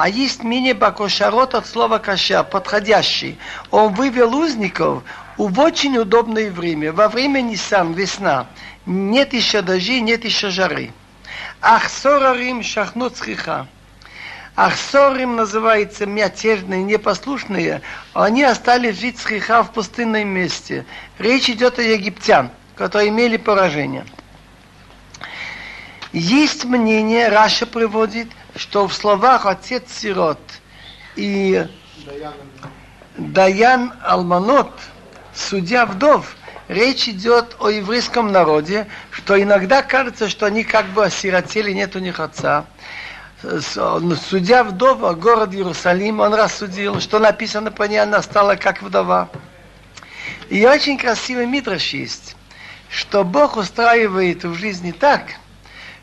а 0.00 0.08
есть 0.08 0.42
мнение 0.42 0.72
Бакошарот 0.72 1.54
от 1.54 1.66
слова 1.66 1.98
каша, 1.98 2.42
подходящий. 2.42 3.38
Он 3.70 3.92
вывел 3.92 4.34
узников 4.34 5.02
в 5.36 5.60
очень 5.60 5.98
удобное 5.98 6.50
время, 6.50 6.90
во 6.94 7.10
время 7.10 7.42
Нисан, 7.42 7.92
весна. 7.92 8.46
Нет 8.86 9.34
еще 9.34 9.60
дождей, 9.60 10.00
нет 10.00 10.24
еще 10.24 10.48
жары. 10.48 10.92
Ахсорарим 11.60 12.62
шахнут 12.62 13.18
схиха. 13.18 13.66
Ахсорим 14.56 15.36
называется 15.36 16.06
мятежные, 16.06 16.82
непослушные. 16.82 17.82
Они 18.14 18.42
остались 18.42 18.98
жить 18.98 19.18
схиха 19.18 19.62
в 19.62 19.70
пустынном 19.70 20.28
месте. 20.28 20.86
Речь 21.18 21.50
идет 21.50 21.78
о 21.78 21.82
египтян, 21.82 22.50
которые 22.74 23.10
имели 23.10 23.36
поражение. 23.36 24.06
Есть 26.14 26.64
мнение, 26.64 27.28
Раша 27.28 27.66
приводит, 27.66 28.28
что 28.60 28.86
в 28.86 28.92
словах 28.92 29.46
отец 29.46 29.84
сирот 29.90 30.38
и 31.16 31.66
Даян 33.16 33.94
Алманот, 34.02 34.70
судья 35.34 35.86
вдов, 35.86 36.36
речь 36.68 37.08
идет 37.08 37.56
о 37.58 37.70
еврейском 37.70 38.30
народе, 38.32 38.86
что 39.12 39.40
иногда 39.40 39.82
кажется, 39.82 40.28
что 40.28 40.44
они 40.44 40.62
как 40.62 40.84
бы 40.88 41.06
осиротели, 41.06 41.72
нет 41.72 41.96
у 41.96 42.00
них 42.00 42.20
отца. 42.20 42.66
Судья 43.40 44.62
вдова, 44.62 45.14
город 45.14 45.54
Иерусалим, 45.54 46.20
он 46.20 46.34
рассудил, 46.34 47.00
что 47.00 47.18
написано 47.18 47.70
по 47.70 47.84
ней, 47.84 48.02
она 48.02 48.20
стала 48.20 48.56
как 48.56 48.82
вдова. 48.82 49.30
И 50.50 50.66
очень 50.66 50.98
красивый 50.98 51.46
мидраш 51.46 51.94
есть, 51.94 52.36
что 52.90 53.24
Бог 53.24 53.56
устраивает 53.56 54.44
в 54.44 54.52
жизни 54.54 54.92
так– 54.92 55.22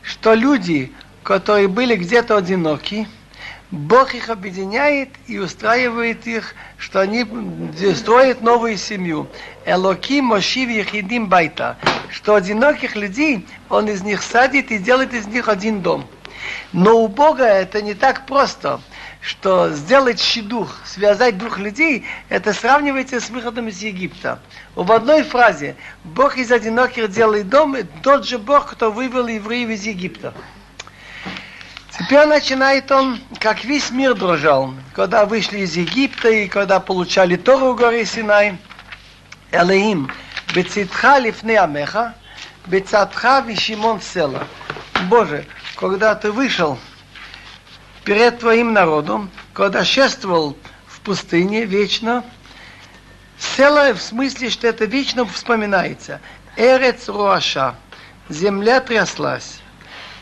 что 0.08 0.32
люди, 0.32 0.92
которые 1.28 1.68
были 1.68 1.94
где-то 1.94 2.38
одиноки, 2.38 3.06
Бог 3.70 4.14
их 4.14 4.30
объединяет 4.30 5.10
и 5.26 5.38
устраивает 5.38 6.26
их, 6.26 6.54
что 6.78 7.00
они 7.00 7.26
строят 7.94 8.40
новую 8.40 8.78
семью. 8.78 9.28
Элоки 9.66 10.22
Мошив 10.22 10.70
Ехидим 10.70 11.26
Байта. 11.26 11.76
Что 12.08 12.34
одиноких 12.34 12.96
людей 12.96 13.46
он 13.68 13.88
из 13.88 14.00
них 14.00 14.22
садит 14.22 14.70
и 14.70 14.78
делает 14.78 15.12
из 15.12 15.26
них 15.26 15.50
один 15.50 15.82
дом. 15.82 16.06
Но 16.72 16.96
у 16.96 17.08
Бога 17.08 17.44
это 17.44 17.82
не 17.82 17.92
так 17.92 18.24
просто, 18.24 18.80
что 19.20 19.68
сделать 19.68 20.18
щедух, 20.18 20.78
связать 20.86 21.36
двух 21.36 21.58
людей, 21.58 22.06
это 22.30 22.54
сравнивается 22.54 23.20
с 23.20 23.28
выходом 23.28 23.68
из 23.68 23.82
Египта. 23.82 24.38
В 24.74 24.90
одной 24.90 25.24
фразе 25.24 25.76
Бог 26.04 26.38
из 26.38 26.50
одиноких 26.50 27.10
делает 27.10 27.50
дом, 27.50 27.76
тот 28.02 28.26
же 28.26 28.38
Бог, 28.38 28.70
кто 28.72 28.90
вывел 28.90 29.26
евреев 29.26 29.68
из 29.68 29.84
Египта. 29.84 30.32
Теперь 31.98 32.26
начинает 32.26 32.90
он, 32.92 33.20
как 33.40 33.64
весь 33.64 33.90
мир 33.90 34.14
дрожал, 34.14 34.72
когда 34.94 35.26
вышли 35.26 35.58
из 35.58 35.76
Египта 35.76 36.28
и 36.28 36.46
когда 36.46 36.78
получали 36.78 37.36
Тору 37.36 37.74
горы 37.74 38.04
Синай. 38.04 38.56
Элеим, 39.50 40.10
бецитха 40.54 41.18
лифны 41.18 41.56
амеха, 41.56 42.14
бецатха 42.66 43.40
вишимон 43.40 44.00
села. 44.00 44.46
Боже, 45.08 45.46
когда 45.76 46.14
ты 46.14 46.30
вышел 46.30 46.78
перед 48.04 48.38
твоим 48.38 48.72
народом, 48.72 49.30
когда 49.52 49.84
шествовал 49.84 50.56
в 50.86 51.00
пустыне 51.00 51.64
вечно, 51.64 52.24
Села 53.38 53.94
в 53.94 54.00
смысле, 54.00 54.50
что 54.50 54.66
это 54.66 54.84
вечно 54.84 55.24
вспоминается. 55.24 56.20
Эрец 56.56 57.08
Руаша. 57.08 57.74
Земля 58.28 58.80
тряслась. 58.80 59.60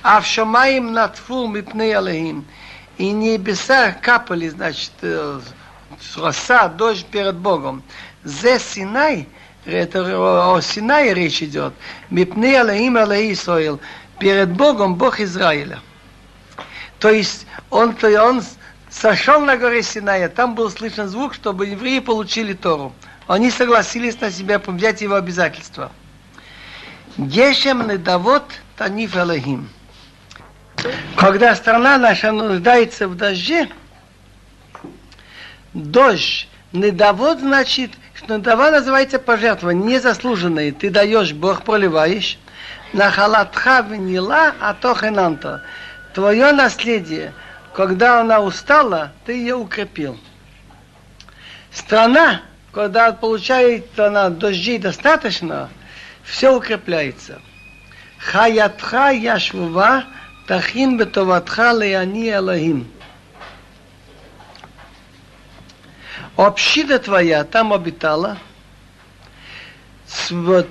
А 0.08 0.20
в 0.20 0.24
Шамаим 0.24 0.92
натфу 0.92 1.48
мипней 1.48 1.92
алейим. 1.92 2.44
И 2.96 3.10
небеса 3.10 3.90
капали, 3.90 4.48
значит, 4.48 4.92
роса, 6.14 6.68
дождь 6.68 7.06
перед 7.06 7.34
Богом. 7.34 7.82
Зе 8.22 8.60
Синай, 8.60 9.28
это 9.64 10.04
о 10.54 10.60
Синае 10.60 11.12
речь 11.12 11.42
идет. 11.42 11.74
Мипней 12.08 12.60
алейим 12.60 12.96
алей 12.96 13.32
Исраил. 13.32 13.80
Перед 14.20 14.52
Богом 14.52 14.94
Бог 14.94 15.18
Израиля. 15.18 15.80
То 17.00 17.10
есть 17.10 17.44
он, 17.70 17.92
то 17.92 18.06
он 18.22 18.44
сошел 18.88 19.40
на 19.40 19.56
горе 19.56 19.82
Синая, 19.82 20.28
там 20.28 20.54
был 20.54 20.70
слышен 20.70 21.08
звук, 21.08 21.34
чтобы 21.34 21.66
евреи 21.66 21.98
получили 21.98 22.52
Тору. 22.52 22.92
Они 23.26 23.50
согласились 23.50 24.20
на 24.20 24.30
себя 24.30 24.60
взять 24.64 25.00
его 25.00 25.16
обязательства. 25.16 25.90
Гешем 27.16 27.88
недавот 27.88 28.44
таниф 28.76 29.16
Элохим. 29.16 29.68
Когда 31.16 31.54
страна 31.54 31.98
наша 31.98 32.32
нуждается 32.32 33.08
в 33.08 33.16
дожде, 33.16 33.68
дождь 35.72 36.48
недавод 36.72 37.40
значит, 37.40 37.90
что 38.14 38.36
недава 38.36 38.70
называется 38.70 39.18
пожертвование, 39.18 39.96
незаслуженное. 39.96 40.72
Ты 40.72 40.90
даешь, 40.90 41.32
Бог 41.32 41.62
проливаешь. 41.62 42.38
На 42.92 43.10
халатха 43.10 43.80
винила, 43.80 44.54
а 44.60 44.74
то 44.74 44.94
хенанта. 44.94 45.62
Твое 46.14 46.52
наследие, 46.52 47.32
когда 47.74 48.20
она 48.20 48.40
устала, 48.40 49.12
ты 49.24 49.32
ее 49.32 49.56
укрепил. 49.56 50.18
Страна, 51.72 52.42
когда 52.72 53.12
получает 53.12 53.98
она 53.98 54.30
дождей 54.30 54.78
достаточно, 54.78 55.68
все 56.22 56.56
укрепляется. 56.56 57.40
Хаятха 58.18 59.10
яшвува 59.10 60.04
тахин 60.46 60.96
бетоватха 60.96 61.72
леяни 61.72 62.30
Элохим. 62.30 62.90
Община 66.36 66.98
твоя 66.98 67.44
там 67.44 67.72
обитала, 67.72 68.38
вот, 70.30 70.68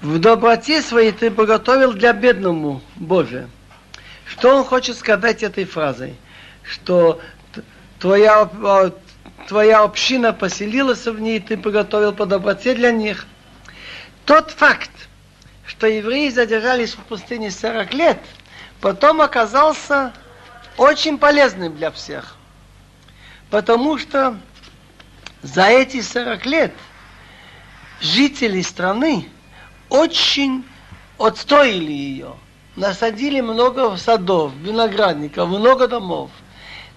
в 0.00 0.18
доброте 0.18 0.80
своей 0.80 1.12
ты 1.12 1.30
приготовил 1.30 1.92
для 1.92 2.12
бедному 2.12 2.80
Боже. 2.96 3.48
Что 4.24 4.56
он 4.56 4.64
хочет 4.64 4.96
сказать 4.96 5.42
этой 5.42 5.64
фразой? 5.64 6.16
Что 6.62 7.20
твоя 7.98 8.48
твоя 9.46 9.82
община 9.82 10.32
поселилась 10.32 11.06
в 11.06 11.20
ней, 11.20 11.40
ты 11.40 11.56
приготовил 11.56 12.12
по 12.12 12.24
доброте 12.24 12.74
для 12.74 12.92
них. 12.92 13.26
Тот 14.24 14.52
факт, 14.52 14.90
что 15.66 15.86
евреи 15.86 16.30
задержались 16.30 16.94
в 16.94 17.00
пустыне 17.00 17.50
40 17.50 17.92
лет, 17.92 18.18
потом 18.82 19.22
оказался 19.22 20.12
очень 20.76 21.16
полезным 21.16 21.74
для 21.74 21.90
всех. 21.90 22.36
Потому 23.48 23.96
что 23.96 24.36
за 25.42 25.68
эти 25.68 26.02
40 26.02 26.44
лет 26.46 26.74
жители 28.00 28.60
страны 28.60 29.28
очень 29.88 30.66
отстроили 31.16 31.92
ее. 31.92 32.34
Насадили 32.74 33.40
много 33.40 33.96
садов, 33.96 34.52
виноградников, 34.56 35.48
много 35.48 35.86
домов. 35.86 36.30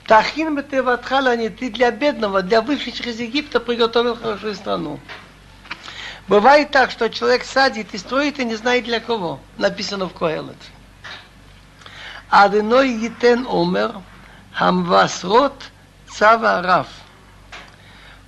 Тахин 0.07 0.55
бетеватхала 0.55 1.35
не 1.35 1.49
ты 1.49 1.69
для 1.69 1.91
бедного, 1.91 2.41
для 2.41 2.61
вышедших 2.61 3.07
из 3.07 3.19
Египта 3.19 3.59
приготовил 3.59 4.15
хорошую 4.15 4.55
страну. 4.55 4.99
Бывает 6.27 6.71
так, 6.71 6.89
что 6.89 7.09
человек 7.09 7.43
садит 7.43 7.93
и 7.93 7.97
строит 7.99 8.39
и 8.39 8.45
не 8.45 8.55
знает 8.55 8.85
для 8.85 8.99
кого. 8.99 9.39
Написано 9.57 10.07
в 10.07 10.13
Коэлет. 10.13 10.55
Аденой 12.29 12.89
Йитен 12.89 13.45
Омер, 13.49 13.95
Хамвасрот 14.53 15.53
Цава 16.09 16.61
Раф. 16.61 16.87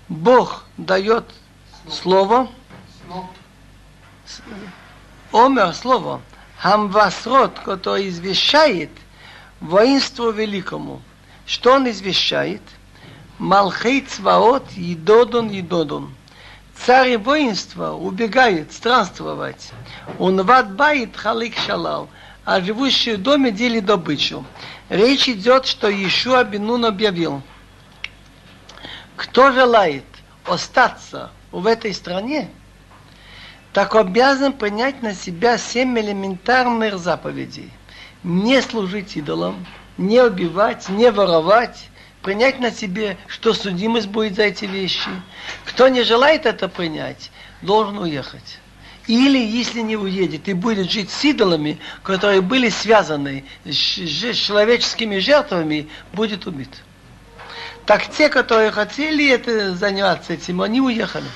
Бог 0.09 0.63
дает 0.77 1.25
слово, 1.89 2.47
Омер 5.31 5.73
слово, 5.73 6.21
Хамвасрот, 6.59 7.59
который 7.59 8.09
извещает 8.09 8.89
воинству 9.59 10.31
великому. 10.31 11.01
Что 11.45 11.73
он 11.73 11.89
извещает? 11.89 12.61
Малхей 13.39 14.01
цваот 14.01 14.71
едодон 14.71 15.49
едодон. 15.49 16.13
Царь 16.85 17.17
воинства 17.17 17.93
убегает 17.93 18.71
странствовать. 18.73 19.71
Он 20.19 20.41
ват 20.43 20.67
халик 21.15 21.55
шалал, 21.57 22.09
а 22.47 22.61
живущие 22.61 23.17
в 23.17 23.21
доме 23.21 23.51
делит 23.51 23.83
добычу. 23.83 24.45
Речь 24.87 25.27
идет, 25.27 25.65
что 25.65 25.89
Иешуа 25.89 26.45
Бенун 26.45 26.85
объявил. 26.85 27.41
Кто 29.17 29.51
желает 29.51 30.05
остаться 30.45 31.31
в 31.51 31.67
этой 31.67 31.93
стране, 31.93 32.49
так 33.73 33.95
обязан 33.95 34.53
принять 34.53 35.01
на 35.01 35.13
себя 35.13 35.57
семь 35.57 35.99
элементарных 35.99 36.97
заповедей. 36.99 37.69
Не 38.23 38.61
служить 38.61 39.17
идолам, 39.17 39.65
не 39.97 40.21
убивать, 40.21 40.87
не 40.87 41.11
воровать, 41.11 41.89
принять 42.21 42.61
на 42.61 42.71
себе, 42.71 43.17
что 43.27 43.53
судимость 43.53 44.07
будет 44.07 44.35
за 44.35 44.43
эти 44.43 44.63
вещи. 44.63 45.09
Кто 45.65 45.89
не 45.89 46.03
желает 46.03 46.45
это 46.45 46.69
принять, 46.69 47.29
должен 47.61 47.97
уехать. 47.97 48.59
Или, 49.07 49.39
если 49.39 49.79
не 49.79 49.95
уедет 49.95 50.49
и 50.49 50.53
будет 50.53 50.91
жить 50.91 51.09
с 51.09 51.23
идолами, 51.23 51.79
которые 52.03 52.41
были 52.41 52.67
связаны 52.67 53.45
с 53.63 53.71
человеческими 53.71 55.19
жертвами, 55.19 55.87
будет 56.11 56.45
убит. 56.45 56.83
Так 57.85 58.09
те, 58.11 58.27
которые 58.27 58.69
хотели 58.71 59.29
это 59.29 59.73
заняться 59.75 60.33
этим, 60.33 60.61
они 60.61 60.81
уехали. 60.81 61.29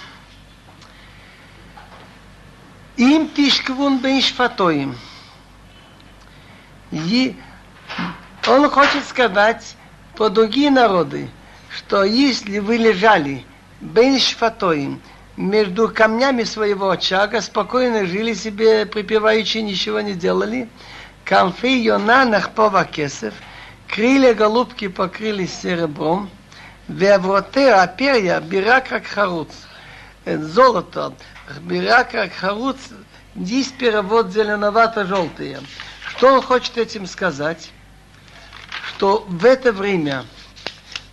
Им 2.97 3.29
тишквун 3.29 3.99
бен 3.99 4.21
шфатоим. 4.21 4.97
И 6.91 7.37
он 8.47 8.69
хочет 8.69 9.07
сказать 9.07 9.77
по 10.17 10.29
другие 10.29 10.71
народы, 10.71 11.29
что 11.73 12.03
если 12.03 12.59
вы 12.59 12.75
лежали 12.75 13.45
бен 13.79 14.19
шфатоим, 14.19 15.01
между 15.41 15.89
камнями 15.89 16.43
своего 16.43 16.91
очага, 16.91 17.41
спокойно 17.41 18.05
жили 18.05 18.33
себе, 18.33 18.85
припеваючи, 18.85 19.57
ничего 19.57 20.01
не 20.01 20.13
делали. 20.13 20.69
Камфи 21.25 21.83
Йона 21.83 22.25
нахпова 22.25 22.85
кесов, 22.85 23.33
крылья 23.87 24.33
голубки 24.33 24.87
покрылись 24.87 25.53
серебром, 25.53 26.29
вевроте, 26.87 27.73
а 27.73 27.87
перья 27.87 28.39
бирак 28.39 28.89
как 28.89 29.05
харуц. 29.05 29.49
Золото, 30.25 31.13
бирак 31.61 32.11
как 32.11 32.33
харуц, 32.33 32.77
здесь 33.35 33.69
перевод 33.69 34.31
зеленовато-желтые. 34.31 35.59
Что 36.05 36.35
он 36.35 36.41
хочет 36.41 36.77
этим 36.77 37.07
сказать? 37.07 37.71
Что 38.87 39.25
в 39.27 39.45
это 39.45 39.71
время, 39.71 40.25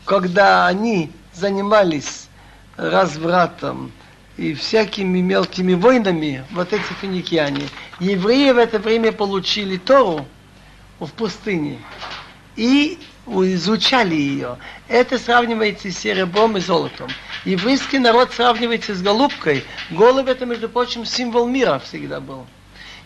когда 0.04 0.66
они 0.66 1.12
занимались 1.32 2.28
развратом, 2.76 3.92
и 4.38 4.54
всякими 4.54 5.20
мелкими 5.20 5.74
войнами, 5.74 6.44
вот 6.52 6.72
эти 6.72 6.92
финикияне, 7.00 7.68
евреи 7.98 8.52
в 8.52 8.58
это 8.58 8.78
время 8.78 9.10
получили 9.10 9.76
Тору 9.76 10.26
в 11.00 11.08
пустыне 11.08 11.78
и 12.56 12.98
изучали 13.26 14.14
ее. 14.14 14.56
Это 14.86 15.18
сравнивается 15.18 15.90
с 15.90 15.98
серебром 15.98 16.56
и 16.56 16.60
золотом. 16.60 17.08
Еврейский 17.44 17.98
народ 17.98 18.32
сравнивается 18.32 18.94
с 18.94 19.02
голубкой. 19.02 19.64
Голубь 19.90 20.28
это, 20.28 20.46
между 20.46 20.68
прочим, 20.68 21.04
символ 21.04 21.46
мира 21.46 21.80
всегда 21.84 22.20
был. 22.20 22.46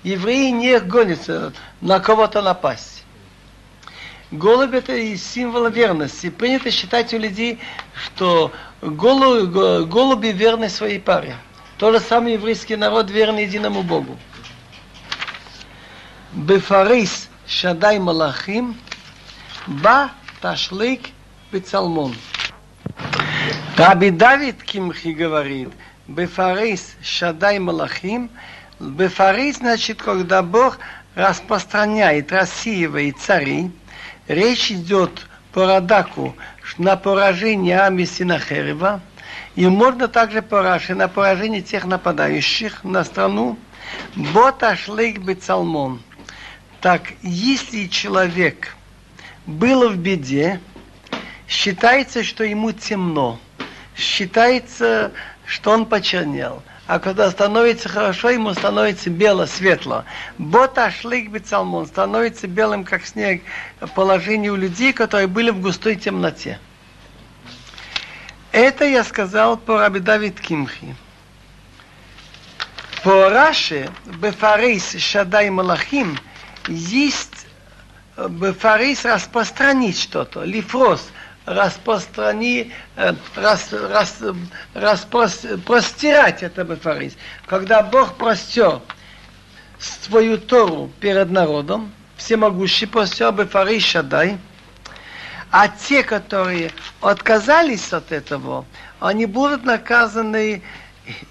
Евреи 0.04 0.50
не 0.50 0.78
гонятся 0.80 1.54
на 1.80 1.98
кого-то 1.98 2.42
напасть. 2.42 3.04
Голубь 4.30 4.74
это 4.74 4.94
и 4.94 5.16
символ 5.16 5.68
верности. 5.68 6.28
Принято 6.28 6.70
считать 6.70 7.14
у 7.14 7.18
людей, 7.18 7.58
что 7.94 8.52
голуби, 8.82 10.28
верны 10.28 10.68
своей 10.68 10.98
паре. 10.98 11.36
То 11.78 11.92
же 11.92 12.00
самое 12.00 12.34
еврейский 12.34 12.76
народ 12.76 13.10
верный 13.10 13.44
единому 13.44 13.82
Богу. 13.82 14.18
Бефарис 16.32 17.28
Шадай 17.46 17.98
Малахим 17.98 18.76
Ба 19.66 20.10
Ташлик 20.40 21.10
Бецалмон. 21.50 22.14
Раби 23.76 24.10
Давид 24.10 24.62
Кимхи 24.62 25.08
говорит, 25.08 25.70
Бефарис 26.06 26.94
Шадай 27.02 27.58
Малахим, 27.58 28.30
Бефарис, 28.80 29.58
значит, 29.58 30.02
когда 30.02 30.42
Бог 30.42 30.78
распространяет, 31.14 32.32
рассеивает 32.32 33.18
царей, 33.18 33.70
Речь 34.28 34.70
идет 34.70 35.26
по 35.52 35.66
Радаку 35.66 36.34
на 36.78 36.96
поражение 36.96 37.78
армии 37.78 38.04
Синахерева, 38.04 39.00
и 39.54 39.66
можно 39.66 40.08
также 40.08 40.42
порашить 40.42 40.96
на 40.96 41.08
поражение 41.08 41.62
тех 41.62 41.84
нападающих 41.84 42.84
на 42.84 43.04
страну. 43.04 43.58
Бота 44.16 44.76
шлейк 44.76 45.18
бецалмон. 45.18 46.02
Так, 46.80 47.12
если 47.22 47.86
человек 47.86 48.76
был 49.46 49.88
в 49.88 49.96
беде, 49.96 50.60
считается, 51.46 52.24
что 52.24 52.44
ему 52.44 52.72
темно, 52.72 53.38
считается, 53.96 55.12
что 55.46 55.72
он 55.72 55.86
почернел– 55.86 56.62
а 56.92 56.98
когда 56.98 57.30
становится 57.30 57.88
хорошо, 57.88 58.28
ему 58.28 58.52
становится 58.52 59.08
бело, 59.08 59.46
светло. 59.46 60.04
Бота 60.36 60.90
шлик 60.90 61.30
бецалмон 61.30 61.86
становится 61.86 62.46
белым, 62.46 62.84
как 62.84 63.06
снег, 63.06 63.40
положение 63.94 64.52
у 64.52 64.56
людей, 64.56 64.92
которые 64.92 65.26
были 65.26 65.48
в 65.48 65.62
густой 65.62 65.96
темноте. 65.96 66.58
Это 68.50 68.84
я 68.84 69.04
сказал 69.04 69.56
по 69.56 69.78
Раби 69.78 70.00
Давид 70.00 70.38
Кимхи. 70.38 70.94
По 73.02 73.30
Раше, 73.30 73.88
Бефарис 74.20 74.94
Шадай 74.98 75.48
Малахим, 75.48 76.18
есть 76.68 77.46
Бефарис 78.18 79.06
распространить 79.06 79.98
что-то, 79.98 80.44
лифрос– 80.44 81.08
распространи, 81.44 82.72
э, 82.96 83.14
рас, 83.36 83.72
рас, 83.72 84.18
распрос, 84.74 85.44
простирать 85.66 86.42
это 86.42 86.64
бефарис. 86.64 87.16
Когда 87.46 87.82
Бог 87.82 88.14
простер 88.14 88.80
свою 89.78 90.38
Тору 90.38 90.90
перед 91.00 91.30
народом, 91.30 91.92
всемогущий 92.16 92.86
простер 92.86 93.32
бефарис 93.32 93.84
Шадай, 93.84 94.38
а 95.50 95.68
те, 95.68 96.02
которые 96.02 96.70
отказались 97.00 97.92
от 97.92 98.12
этого, 98.12 98.64
они 99.00 99.26
будут 99.26 99.64
наказаны 99.64 100.62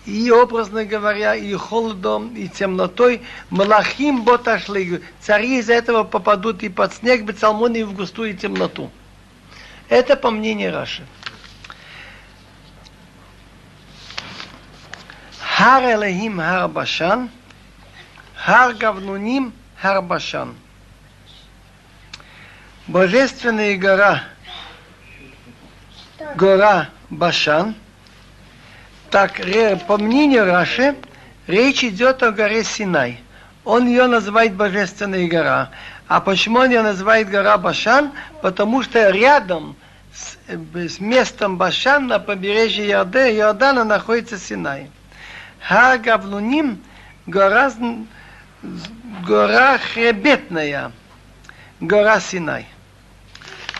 и 0.05 0.29
образно 0.29 0.83
говоря, 0.83 1.33
и 1.33 1.53
холодом, 1.55 2.35
и 2.35 2.47
темнотой, 2.49 3.21
Малахим 3.49 4.23
боташли, 4.23 5.01
цари 5.21 5.59
из 5.59 5.69
этого 5.69 6.03
попадут 6.03 6.61
и 6.61 6.69
под 6.69 6.93
снег, 6.93 7.23
бецалмон, 7.23 7.73
и 7.75 7.83
в 7.83 7.93
густую 7.93 8.35
темноту. 8.35 8.91
Это 9.91 10.15
по 10.15 10.31
мнению 10.31 10.71
Раши. 10.71 11.05
Хар 15.37 15.83
Элехим 15.83 16.39
Хар 16.39 16.69
Башан, 16.69 17.29
Хар 18.33 18.73
Гавнуним 18.75 19.51
Хар 19.81 20.01
Башан. 20.01 20.55
Божественная 22.87 23.75
гора, 23.75 24.23
гора 26.35 26.89
Башан, 27.09 27.75
так, 29.09 29.41
по 29.87 29.97
мнению 29.97 30.45
Раши, 30.45 30.95
речь 31.47 31.83
идет 31.83 32.23
о 32.23 32.31
горе 32.31 32.63
Синай. 32.63 33.19
Он 33.65 33.87
ее 33.87 34.07
называет 34.07 34.53
Божественная 34.55 35.27
гора. 35.27 35.69
А 36.11 36.19
почему 36.19 36.59
он 36.59 36.69
ее 36.69 36.81
называет 36.81 37.29
гора 37.29 37.57
Башан? 37.57 38.11
Потому 38.41 38.83
что 38.83 39.11
рядом 39.11 39.77
с, 40.13 40.37
с 40.49 40.99
местом 40.99 41.55
Башан 41.55 42.07
на 42.07 42.19
побережье 42.19 42.85
Иордана, 42.85 43.31
Иордана 43.33 43.83
находится 43.85 44.37
Синай. 44.37 44.91
Ха 45.61 45.97
Гавлуним 45.97 46.83
гора, 47.27 47.71
гора 49.25 49.77
хребетная, 49.77 50.91
гора 51.79 52.19
Синай. 52.19 52.67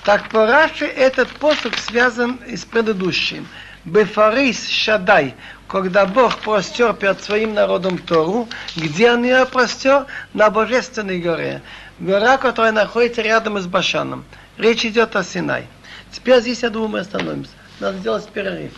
Так 0.06 0.30
по 0.30 0.46
Раши 0.46 0.86
этот 0.86 1.28
посох 1.32 1.78
связан 1.80 2.40
с 2.48 2.64
предыдущим. 2.64 3.46
Бефарис 3.84 4.70
Шадай, 4.70 5.36
когда 5.68 6.06
Бог 6.06 6.38
простер 6.38 6.94
перед 6.94 7.22
своим 7.22 7.56
народом 7.56 7.98
Тору, 7.98 8.48
где 8.78 9.12
он 9.12 9.24
ее 9.24 9.46
простер? 9.46 10.06
На 10.34 10.50
Божественной 10.50 11.20
горе. 11.20 11.62
Гора, 12.02 12.38
которая 12.40 12.72
находится 12.72 13.22
рядом 13.22 13.60
с 13.60 13.68
Башаном. 13.68 14.26
Речь 14.58 14.84
идет 14.86 15.16
о 15.16 15.24
Синай. 15.24 15.68
Теперь 16.12 16.42
здесь, 16.42 16.64
я 16.64 16.72
думаю, 16.72 16.90
мы 16.90 17.00
остановимся. 17.02 17.52
Надо 17.80 18.00
сделать 18.00 18.28
перерыв. 18.30 18.72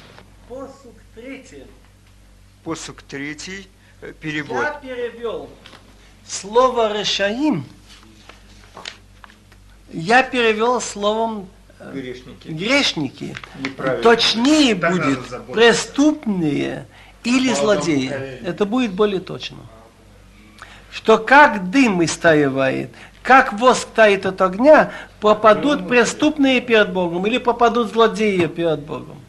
Посук 0.49 0.93
третий. 1.15 1.63
Посук 2.65 3.01
третий, 3.01 3.69
э, 4.01 4.11
перевод. 4.19 4.61
Я 4.61 4.71
перевел 4.73 5.49
слово 6.27 6.97
«решаим». 6.99 7.65
Я 9.89 10.23
перевел 10.23 10.81
словом 10.81 11.47
э, 11.79 11.91
Грешники. 11.93 12.47
грешники. 12.49 13.35
Точнее 14.01 14.75
Так 14.75 14.91
будет 14.91 15.29
заботиться. 15.29 15.39
преступные 15.53 16.87
или 17.23 17.51
Молодом 17.51 17.63
злодеи. 17.83 18.07
поколении. 18.09 18.39
Это 18.47 18.65
будет 18.65 18.91
более 18.91 19.21
точно. 19.21 19.59
Что 20.91 21.17
как 21.17 21.69
дым 21.71 22.03
истаивает, 22.03 22.91
как 23.23 23.53
воск 23.53 23.87
тает 23.95 24.25
от 24.25 24.41
огня, 24.41 24.91
попадут 25.21 25.87
преступные 25.87 26.59
перед 26.59 26.91
Богом 26.91 27.25
или 27.25 27.37
попадут 27.37 27.91
злодеи 27.93 28.47
перед 28.47 28.81
Богом. 28.81 29.21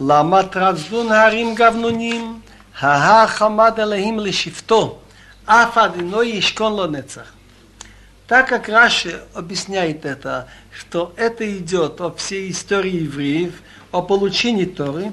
Ламат 0.00 0.56
раздун 0.56 1.10
харим 1.10 1.54
гавнуним, 1.54 2.42
хаа 2.72 3.26
хамад 3.26 3.78
алахим 3.78 4.18
лешифто, 4.18 5.00
аф 5.46 5.76
ишкон 5.76 6.72
ло. 6.72 6.90
Так 8.30 8.46
как 8.46 8.68
Раши 8.68 9.20
объясняет 9.34 10.04
это, 10.04 10.46
что 10.72 11.12
это 11.16 11.44
идет 11.58 12.00
о 12.00 12.12
всей 12.12 12.52
истории 12.52 13.02
евреев, 13.02 13.54
о 13.90 14.02
получении 14.02 14.66
Торы, 14.66 15.10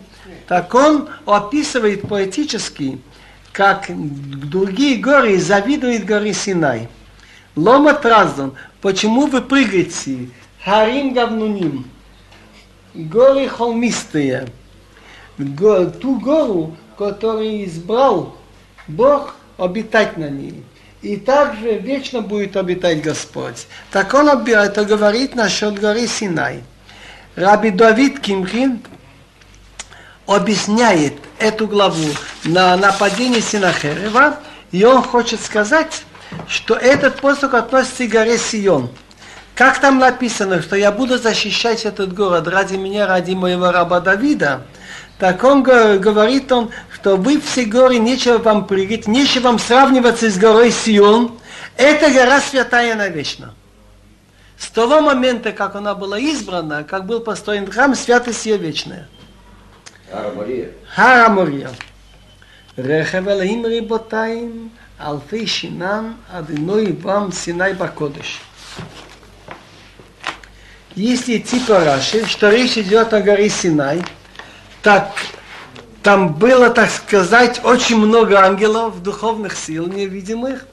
так 0.47 0.71
он 0.75 1.09
описывает 1.25 2.07
поэтически, 2.07 3.01
как 3.53 3.85
другие 3.89 4.97
горы 4.97 5.39
завидуют 5.39 6.05
горе 6.05 6.31
Синай. 6.31 6.89
Лома 7.55 7.95
Траздон, 7.95 8.53
почему 8.81 9.25
вы 9.25 9.41
прыгаете? 9.41 10.29
Харим 10.63 11.15
Гавнуним, 11.15 11.89
горы 12.93 13.49
холмистые, 13.49 14.47
ту 15.37 16.19
гору, 16.19 16.77
которую 16.99 17.65
избрал 17.65 18.37
Бог 18.87 19.33
обитать 19.57 20.17
на 20.17 20.29
ней. 20.29 20.63
И 21.01 21.17
также 21.17 21.77
вечно 21.77 22.21
будет 22.21 22.57
обитать 22.57 23.01
Господь. 23.01 23.67
Так 23.91 24.13
он 24.13 24.29
это 24.29 24.83
говорит 24.83 25.35
насчет 25.35 25.79
горы 25.79 26.07
Синай. 26.07 26.63
Раби 27.35 27.69
Давид 27.69 28.19
Кимхин 28.19 28.81
объясняет 30.25 31.13
эту 31.39 31.67
главу 31.67 32.09
на 32.43 32.75
нападение 32.77 33.41
Синахерева, 33.41 34.39
и 34.71 34.83
он 34.83 35.03
хочет 35.03 35.39
сказать, 35.39 36.03
что 36.47 36.73
этот 36.73 37.21
посох 37.21 37.53
относится 37.53 38.05
к 38.07 38.09
горе 38.09 38.37
Сион. 38.37 38.89
Как 39.55 39.79
там 39.79 39.99
написано, 39.99 40.61
что 40.61 40.75
я 40.75 40.91
буду 40.91 41.17
защищать 41.17 41.85
этот 41.85 42.13
город 42.13 42.47
ради 42.47 42.75
меня, 42.75 43.07
ради 43.07 43.33
моего 43.33 43.71
раба 43.71 43.99
Давида, 43.99 44.61
так 45.19 45.43
он 45.43 45.63
говорит 45.63 46.51
он, 46.51 46.69
что 46.99 47.15
вы 47.15 47.39
все 47.39 47.65
горы, 47.65 47.99
нечего 47.99 48.39
вам 48.39 48.65
прыгать, 48.65 49.07
нечего 49.07 49.43
вам 49.43 49.59
сравниваться 49.59 50.31
с 50.31 50.37
горой 50.37 50.71
Сион. 50.71 51.37
Эта 51.77 52.09
гора 52.11 52.41
святая 52.41 52.95
навечно. 52.95 53.53
С 54.57 54.67
того 54.71 55.01
момента, 55.01 55.51
как 55.51 55.75
она 55.75 55.93
была 55.93 56.17
избрана, 56.17 56.83
как 56.83 57.05
был 57.05 57.19
построен 57.19 57.69
храм, 57.69 57.93
святость 57.93 58.47
ее 58.47 58.57
вечная. 58.57 59.07
Харамория. 60.09 60.71
Харамория. 60.87 61.69
Рехавела 62.75 63.41
им 63.41 63.67
риботаим, 63.67 64.71
алфей 64.97 65.45
шинам 65.45 66.17
адыной 66.33 66.93
вам 66.93 67.31
синай 67.31 67.75
бакодыш. 67.75 68.41
Если 70.95 71.37
идти 71.37 71.59
по 71.59 71.79
Раши, 71.79 72.25
что 72.25 72.49
речь 72.49 72.75
идет 72.75 73.13
о 73.13 73.21
горе 73.21 73.49
Синай, 73.49 74.01
так 74.81 75.11
там 76.07 76.35
было, 76.35 76.69
так 76.69 76.89
сказать, 76.89 77.59
очень 77.65 77.97
много 77.97 78.39
ангелов, 78.39 79.03
духовных 79.03 79.57
сил 79.57 79.87
невидимых, 79.87 80.65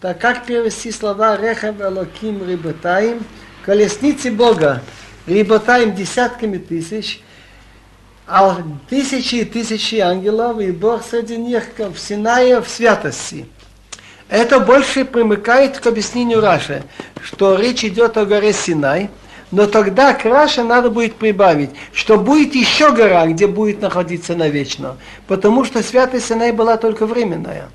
так 0.00 0.18
как 0.18 0.46
перевести 0.46 0.90
слова 0.90 1.36
Рехав 1.36 1.78
Элоким 1.82 2.48
Рибатаим, 2.48 3.22
колесницы 3.62 4.30
Бога, 4.30 4.80
Рибатаим 5.26 5.94
десятками 5.94 6.56
тысяч, 6.56 7.20
а 8.26 8.56
тысячи 8.88 9.34
и 9.34 9.44
тысячи 9.44 9.96
ангелов, 9.96 10.58
и 10.60 10.70
Бог 10.70 11.04
среди 11.04 11.36
них 11.36 11.64
в 11.76 11.98
Синае 11.98 12.62
в 12.62 12.66
святости. 12.70 13.46
Это 14.30 14.60
больше 14.60 15.04
примыкает 15.04 15.78
к 15.78 15.86
объяснению 15.88 16.40
Раши, 16.40 16.84
что 17.22 17.56
речь 17.56 17.84
идет 17.84 18.16
о 18.16 18.24
горе 18.24 18.54
Синай, 18.54 19.10
но 19.51 19.67
тогда 19.67 20.13
к 20.13 20.25
Раше 20.25 20.63
надо 20.63 20.89
будет 20.89 21.15
прибавить, 21.15 21.71
что 21.93 22.17
будет 22.17 22.55
еще 22.55 22.91
гора, 22.91 23.27
где 23.27 23.47
будет 23.47 23.81
находиться 23.81 24.35
навечно, 24.35 24.97
потому 25.27 25.63
что 25.63 25.83
святость 25.83 26.27
Синай 26.27 26.51
была 26.51 26.77
только 26.77 27.05
временная. 27.05 27.69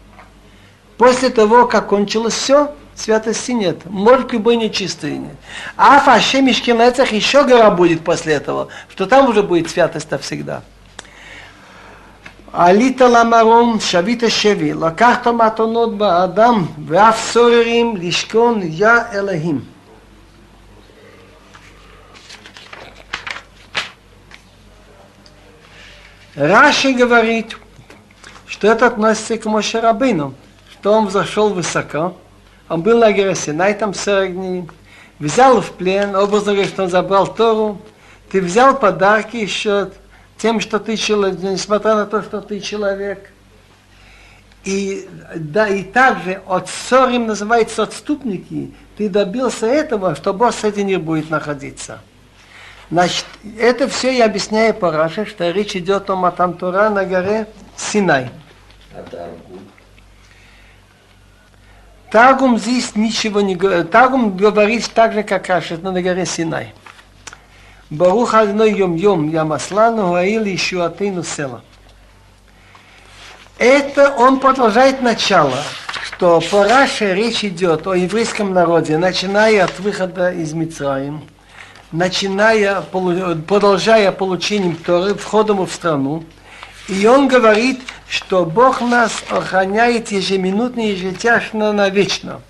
После 0.98 1.30
того, 1.30 1.66
как 1.66 1.88
кончилось 1.88 2.34
все, 2.34 2.74
святости 2.94 3.53
нет. 3.53 3.78
Может, 3.86 4.32
любой 4.32 4.57
нечистый 4.57 5.12
нет. 5.12 5.36
А 5.76 5.98
в 6.01 6.09
Ашемишкинецах 6.09 7.12
еще 7.12 7.44
гора 7.44 7.70
будет 7.70 8.03
после 8.03 8.34
этого, 8.34 8.68
что 8.90 9.07
там 9.07 9.28
уже 9.28 9.42
будет 9.42 9.70
святость 9.70 10.11
навсегда. 10.11 10.62
עלית 12.53 13.01
למרום, 13.01 13.80
שבית 13.80 14.22
שבי, 14.28 14.72
לקחת 14.72 15.26
מתנות 15.26 15.98
באדם, 15.98 16.64
ואף 16.86 17.32
סוררים 17.32 17.96
לשכון 17.96 18.61
יא 18.62 18.88
אלוהים. 19.14 19.73
Раши 26.36 26.93
говорит, 26.93 27.57
что 28.47 28.67
это 28.67 28.88
относится 28.88 29.38
к 29.38 29.45
Моше 29.45 29.79
Рабыну 29.79 30.36
что 30.86 30.93
он 30.93 31.07
взошел 31.07 31.49
высоко, 31.49 32.15
он 32.69 32.83
был 32.83 32.99
на 32.99 33.11
горе 33.11 33.33
Синай 33.33 33.73
там 33.73 33.95
40 33.95 34.33
дней, 34.33 34.69
взял 35.17 35.59
в 35.59 35.71
плен, 35.71 36.15
образно 36.15 36.51
говоря, 36.53 36.67
что 36.69 36.83
он 36.83 36.91
забрал 36.91 37.25
Тору, 37.25 37.81
ты 38.31 38.39
взял 38.39 38.77
подарки 38.77 39.36
еще 39.36 39.89
тем, 40.38 40.59
что 40.59 40.77
ты 40.77 40.95
человек, 40.95 41.39
несмотря 41.41 41.95
на 41.95 42.05
то, 42.05 42.21
что 42.21 42.39
ты 42.39 42.59
человек. 42.59 43.31
И, 44.63 45.09
да, 45.36 45.67
и 45.67 45.81
также 45.81 46.43
от 46.45 46.69
ссорим 46.69 47.25
называется 47.25 47.81
отступники, 47.81 48.71
ты 48.95 49.09
добился 49.09 49.65
этого, 49.65 50.13
что 50.13 50.36
Бог 50.36 50.53
среди 50.53 50.83
них 50.83 51.01
будет 51.01 51.31
находиться. 51.31 51.99
Значит, 52.91 53.25
это 53.59 53.88
все 53.88 54.15
я 54.15 54.25
объясняю 54.25 54.73
по 54.73 54.91
Раше, 54.91 55.25
что 55.25 55.49
речь 55.49 55.75
идет 55.75 56.09
о 56.09 56.15
Матантура 56.15 56.89
на 56.89 57.03
горе 57.03 57.47
Синай. 57.75 58.29
Таргум 62.11 62.59
здесь 62.59 62.95
ничего 62.95 63.41
не 63.41 63.55
говорит. 63.55 63.91
Таргум 63.91 64.38
говорит 64.38 64.89
так 64.93 65.13
же, 65.13 65.23
как 65.23 65.47
Рашид 65.47 65.81
на 65.81 65.99
горе 65.99 66.25
Синай. 66.25 66.73
Барух 67.89 68.33
одной 68.33 68.71
йом 68.71 68.95
йом 68.95 69.29
ямаслану 69.29 70.13
гаил 70.13 70.43
ишуатейну 70.43 71.23
села. 71.23 71.61
Это 73.57 74.11
он 74.11 74.39
продолжает 74.39 75.01
начало, 75.01 75.57
что 76.03 76.41
по 76.51 76.63
Раше 76.63 77.13
речь 77.13 77.43
идет 77.43 77.88
о 77.88 77.93
еврейском 77.93 78.53
народе, 78.53 78.97
начиная 78.97 79.63
от 79.63 79.79
выхода 79.79 80.31
из 80.31 80.53
Мицраим, 80.53 81.23
начиная, 81.91 82.81
продолжая 82.81 84.11
получением 84.11 84.75
Торы, 84.75 85.15
входом 85.15 85.65
в 85.65 85.71
страну. 85.71 86.23
И 86.88 87.05
он 87.07 87.27
говорит, 87.27 87.81
что 88.07 88.45
Бог 88.45 88.81
нас 88.81 89.23
охраняет 89.29 90.11
ежеминутно, 90.11 90.81
ежетяжно, 90.81 91.73
навечно. 91.73 92.41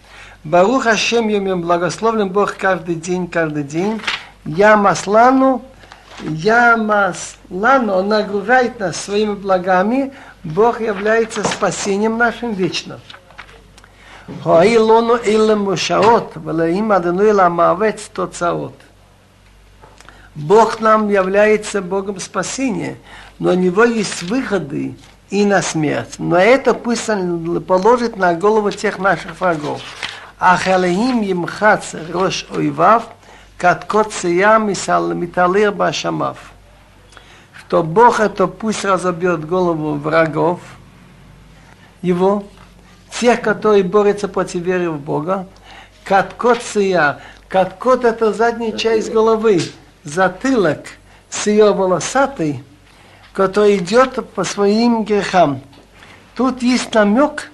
Баруха 0.43 0.91
Ашем 0.91 1.27
Йомим, 1.27 1.61
благословлен 1.61 2.29
Бог 2.29 2.55
каждый 2.55 2.95
день, 2.95 3.27
каждый 3.27 3.63
день. 3.63 4.01
Я 4.45 4.77
Маслану, 4.77 5.63
я 6.21 6.77
Маслану, 6.77 7.93
он 7.93 8.09
нагружает 8.09 8.79
нас 8.79 8.97
своими 8.97 9.33
благами. 9.33 10.13
Бог 10.43 10.81
является 10.81 11.43
спасением 11.43 12.17
нашим 12.17 12.53
вечно. 12.53 12.99
Хоаилону 14.43 15.15
илем 15.17 15.61
мушаот, 15.61 16.33
велаим 16.35 16.91
адену 16.91 17.23
илам 17.25 17.53
мавец 17.53 18.09
тоцаот. 18.13 18.73
Бог 20.35 20.81
нам 20.81 21.09
является 21.09 21.81
Богом 21.81 22.19
спасения, 22.19 22.97
но 23.39 23.51
у 23.51 23.53
него 23.53 23.85
есть 23.85 24.23
выходы 24.23 24.95
и 25.29 25.45
на 25.45 25.61
смерть. 25.61 26.15
Но 26.17 26.37
это 26.37 26.73
пусть 26.73 27.09
он 27.09 27.63
положит 27.63 28.17
на 28.17 28.33
голову 28.33 28.71
тех 28.71 28.99
наших 28.99 29.39
врагов. 29.39 29.81
Ахалеим 30.37 31.23
имхац 31.23 31.95
рош 32.11 32.45
ойвав, 32.53 33.05
каткот 33.57 34.13
сиям 34.13 34.67
миталир 34.67 35.71
башамав. 35.71 36.37
Что 37.57 37.81
Бог 37.81 38.19
это 38.19 38.47
пусть 38.47 38.83
разобьет 38.83 39.45
голову 39.47 39.95
врагов 39.95 40.59
его, 42.01 42.43
тех, 43.19 43.41
которые 43.41 43.83
борются 43.83 44.27
против 44.27 44.61
веры 44.61 44.91
в 44.91 44.99
Бога. 44.99 45.47
Каткот 46.03 46.61
сия, 46.61 47.19
каткот 47.47 48.03
это 48.03 48.33
задняя 48.33 48.73
часть 48.73 49.11
головы, 49.11 49.61
затылок 50.05 50.85
с 51.29 51.47
ее 51.47 51.73
волосатой, 51.73 52.63
который 53.33 53.77
идет 53.77 54.29
по 54.29 54.45
своим 54.45 55.03
грехам. 55.03 55.61
Тут 56.35 56.61
есть 56.61 56.93
намек 56.93 57.51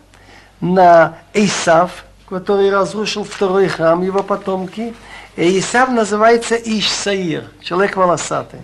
на 0.60 1.18
Исав, 1.34 2.06
который 2.30 2.70
разрушил 2.70 3.24
второй 3.24 3.68
храм, 3.68 4.04
его 4.04 4.22
потомки. 4.22 4.94
И 5.36 5.60
Исав 5.60 5.90
называется 5.90 6.56
Иш 6.56 6.90
Саир, 6.90 7.46
человек 7.62 7.96
волосатый. 7.96 8.60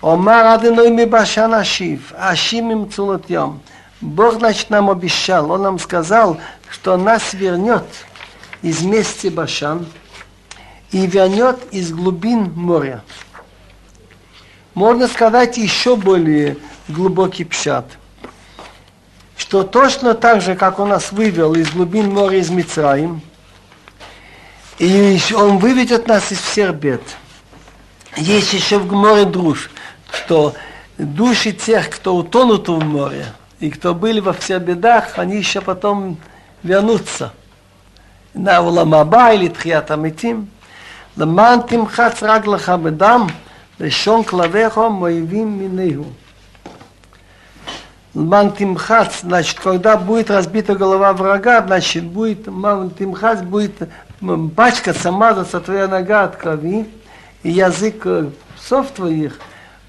Омар 0.00 0.46
Аденой 0.46 0.90
Мибашан 0.90 1.54
Ашив, 1.54 2.12
Ашим 2.16 2.70
им 2.70 2.90
Цулотьем. 2.90 3.60
Бог, 4.02 4.34
значит, 4.34 4.68
нам 4.68 4.90
обещал, 4.90 5.50
Он 5.50 5.62
нам 5.62 5.78
сказал, 5.78 6.38
что 6.68 6.98
нас 6.98 7.32
вернет 7.32 7.84
из 8.60 8.82
мести 8.82 9.28
Башан 9.28 9.86
и 10.94 11.06
вернет 11.06 11.58
из 11.72 11.92
глубин 11.92 12.52
моря 12.54 13.02
можно 14.74 15.08
сказать 15.08 15.56
еще 15.56 15.96
более 15.96 16.56
глубокий 16.88 17.44
пшат, 17.44 17.86
что 19.36 19.62
точно 19.62 20.14
так 20.14 20.40
же, 20.40 20.56
как 20.56 20.78
он 20.78 20.90
нас 20.90 21.12
вывел 21.12 21.54
из 21.54 21.70
глубин 21.70 22.12
моря 22.12 22.38
из 22.38 22.50
Мицраим, 22.50 23.20
И 24.78 25.20
он 25.34 25.58
выведет 25.58 26.08
нас 26.08 26.32
из 26.32 26.40
всех 26.40 26.74
бед. 26.74 27.02
Есть 28.16 28.52
еще 28.52 28.78
в 28.78 28.92
море 28.92 29.24
друж, 29.24 29.70
что 30.12 30.54
души 30.98 31.52
тех, 31.52 31.90
кто 31.90 32.16
утонут 32.16 32.68
в 32.68 32.80
море, 32.80 33.26
и 33.60 33.70
кто 33.70 33.94
были 33.94 34.18
во 34.18 34.32
всех 34.32 34.62
бедах, 34.62 35.18
они 35.18 35.36
еще 35.36 35.60
потом 35.60 36.18
вернутся. 36.64 37.32
На 38.32 38.60
уламаба 38.60 39.32
или 39.32 39.48
тхиатамитим. 39.48 40.48
למען 41.17 41.59
תמחץ 41.61 42.23
רגלך 42.23 42.69
בדם, 42.69 43.27
לשון 43.79 44.23
כלביך 44.23 44.77
моевим 44.77 45.59
минейгу. 45.59 46.05
Ман 48.15 48.51
тимхац, 48.51 49.21
значит, 49.21 49.59
когда 49.59 49.95
будет 49.95 50.31
разбита 50.31 50.75
голова 50.75 51.13
врага, 51.13 51.63
значит, 51.65 52.03
будет, 52.03 52.47
ман 52.47 52.89
тимхац 52.89 53.41
будет 53.41 53.87
пачкаться, 54.55 55.11
мазаться 55.11 55.59
твоя 55.59 55.87
нога 55.87 56.23
от 56.23 56.35
крови, 56.35 56.89
и 57.43 57.51
язык 57.51 58.07
псов 58.57 58.89
твоих, 58.91 59.39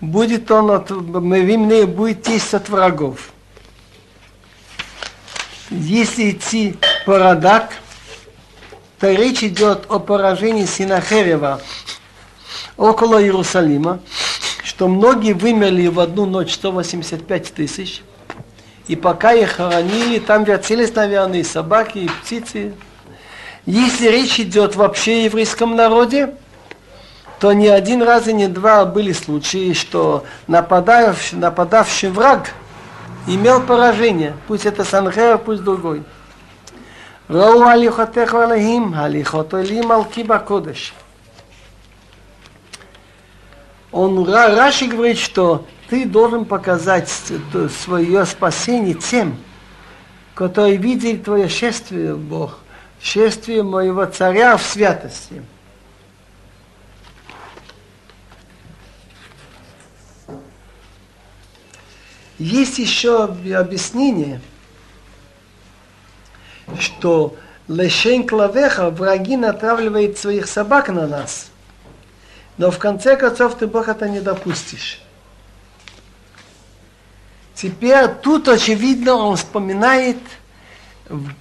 будет 0.02 0.50
он 0.50 0.70
от, 0.70 0.90
моевим 0.90 1.68
будет 1.86 2.22
тесть 2.22 2.52
от 2.52 2.68
врагов. 2.68 3.30
Если 5.70 6.32
идти 6.32 6.76
по 7.06 7.18
Радак, 7.18 7.72
то 8.99 9.11
речь 9.11 9.43
идет 9.43 9.85
о 9.89 9.99
поражении 9.99 10.65
Синахерева 10.65 11.61
около 12.77 13.21
Иерусалима, 13.21 13.99
что 14.63 14.87
многие 14.87 15.33
вымерли 15.33 15.87
в 15.87 15.99
одну 15.99 16.25
ночь 16.25 16.53
185 16.53 17.53
тысяч, 17.53 18.03
и 18.87 18.95
пока 18.95 19.33
их 19.33 19.53
хоронили, 19.53 20.19
там 20.19 20.43
вертелись, 20.43 20.93
наверное, 20.93 21.39
и 21.39 21.43
собаки, 21.43 21.99
и 21.99 22.07
птицы. 22.07 22.73
Если 23.65 24.07
речь 24.07 24.39
идет 24.39 24.75
вообще 24.75 25.13
о 25.13 25.23
еврейском 25.23 25.75
народе, 25.75 26.35
то 27.39 27.51
ни 27.51 27.67
один 27.67 28.01
раз 28.03 28.27
и 28.27 28.33
не 28.33 28.47
два 28.47 28.85
были 28.85 29.11
случаи, 29.11 29.73
что 29.73 30.23
нападавший, 30.47 31.39
нападавший 31.39 32.09
враг 32.09 32.51
имел 33.27 33.61
поражение. 33.61 34.35
Пусть 34.47 34.65
это 34.65 34.83
Санхера, 34.83 35.37
пусть 35.37 35.63
другой. 35.63 36.03
ראו 37.30 37.64
הליכותיך 37.64 38.34
אלוהים, 38.34 38.94
הליכות 38.94 39.54
אלוהים 39.54 39.90
על 39.90 40.00
כי 40.10 40.24
בקודש. 40.24 40.92
Он 43.92 44.24
Раши 44.24 44.86
говорит, 44.86 45.18
что 45.18 45.66
ты 45.88 46.04
должен 46.04 46.44
показать 46.44 47.08
свое 47.08 48.24
спасение 48.24 48.94
тем, 48.94 49.36
которые 50.34 50.76
видели 50.76 51.16
твое 51.16 51.48
шествие, 51.48 52.14
Бог, 52.14 52.60
шествие 53.00 53.64
моего 53.64 54.06
царя 54.06 54.56
в 54.56 54.62
святости. 54.62 55.42
Есть 62.38 62.78
еще 62.78 63.24
объяснение – 63.24 64.50
что 66.79 67.35
лешен 67.67 68.27
клавеха, 68.27 68.89
враги 68.89 69.37
натравливают 69.37 70.17
своих 70.17 70.47
собак 70.47 70.89
на 70.89 71.07
нас. 71.07 71.49
Но 72.57 72.71
в 72.71 72.77
конце 72.77 73.17
концов 73.17 73.55
ты, 73.55 73.67
Бог, 73.67 73.89
это 73.89 74.07
не 74.07 74.21
допустишь. 74.21 75.01
Теперь 77.53 78.07
тут, 78.21 78.47
очевидно, 78.47 79.15
он 79.15 79.37
вспоминает 79.37 80.17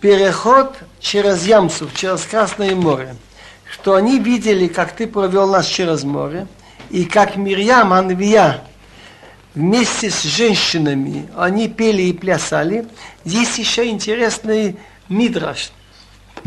переход 0.00 0.76
через 1.00 1.46
Ямсу, 1.46 1.88
через 1.94 2.22
Красное 2.22 2.74
море. 2.74 3.16
Что 3.70 3.94
они 3.94 4.18
видели, 4.20 4.68
как 4.68 4.92
ты 4.92 5.06
провел 5.06 5.48
нас 5.48 5.66
через 5.66 6.04
море, 6.04 6.46
и 6.90 7.04
как 7.04 7.36
Мирьям, 7.36 7.92
Анвия, 7.92 8.62
вместе 9.54 10.10
с 10.10 10.22
женщинами, 10.22 11.28
они 11.36 11.68
пели 11.68 12.02
и 12.02 12.12
плясали. 12.12 12.86
Здесь 13.24 13.58
еще 13.58 13.88
интересный 13.88 14.76
Мидраш, 15.08 15.70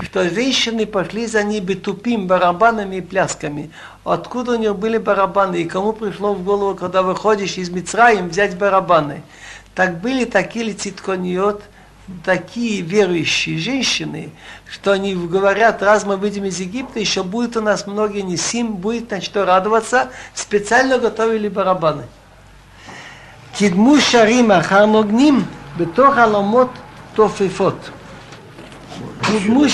что 0.01 0.29
женщины 0.29 0.85
пошли 0.85 1.27
за 1.27 1.43
ними 1.43 1.73
тупим 1.73 2.27
барабанами 2.27 2.97
и 2.97 3.01
плясками. 3.01 3.71
Откуда 4.03 4.53
у 4.53 4.55
них 4.55 4.75
были 4.75 4.97
барабаны? 4.97 5.57
И 5.57 5.65
кому 5.65 5.93
пришло 5.93 6.33
в 6.33 6.43
голову, 6.43 6.75
когда 6.75 7.03
выходишь 7.03 7.57
из 7.57 7.69
Мицраим, 7.69 8.29
взять 8.29 8.57
барабаны? 8.57 9.21
Так 9.75 10.01
были 10.01 10.25
такие 10.25 10.73
циткониот, 10.73 11.61
такие 12.23 12.81
верующие 12.81 13.59
женщины, 13.59 14.31
что 14.67 14.91
они 14.91 15.13
говорят, 15.13 15.83
раз 15.83 16.03
мы 16.05 16.17
выйдем 16.17 16.45
из 16.45 16.59
Египта, 16.59 16.99
еще 16.99 17.21
будет 17.21 17.57
у 17.57 17.61
нас 17.61 17.85
много 17.85 18.21
несим, 18.21 18.75
будет 18.75 19.11
на 19.11 19.21
что 19.21 19.45
радоваться, 19.45 20.09
специально 20.33 20.97
готовили 20.97 21.47
барабаны. 21.47 22.05
Кидму 23.57 23.99
шарима 23.99 24.61
харногним 24.61 25.45
бетох 25.77 26.17
аламот 26.17 26.71
тофифот. 27.15 27.75
Колы 29.23 29.69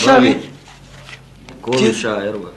шаерва. 1.94 2.52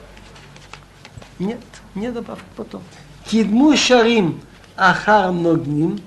Нет, 1.39 1.59
не 1.95 2.11
добавь 2.11 2.39
потом. 2.55 2.81
Кидму 3.25 3.75
шарим 3.77 4.41
ахар 4.75 5.31
ногним. 5.31 5.99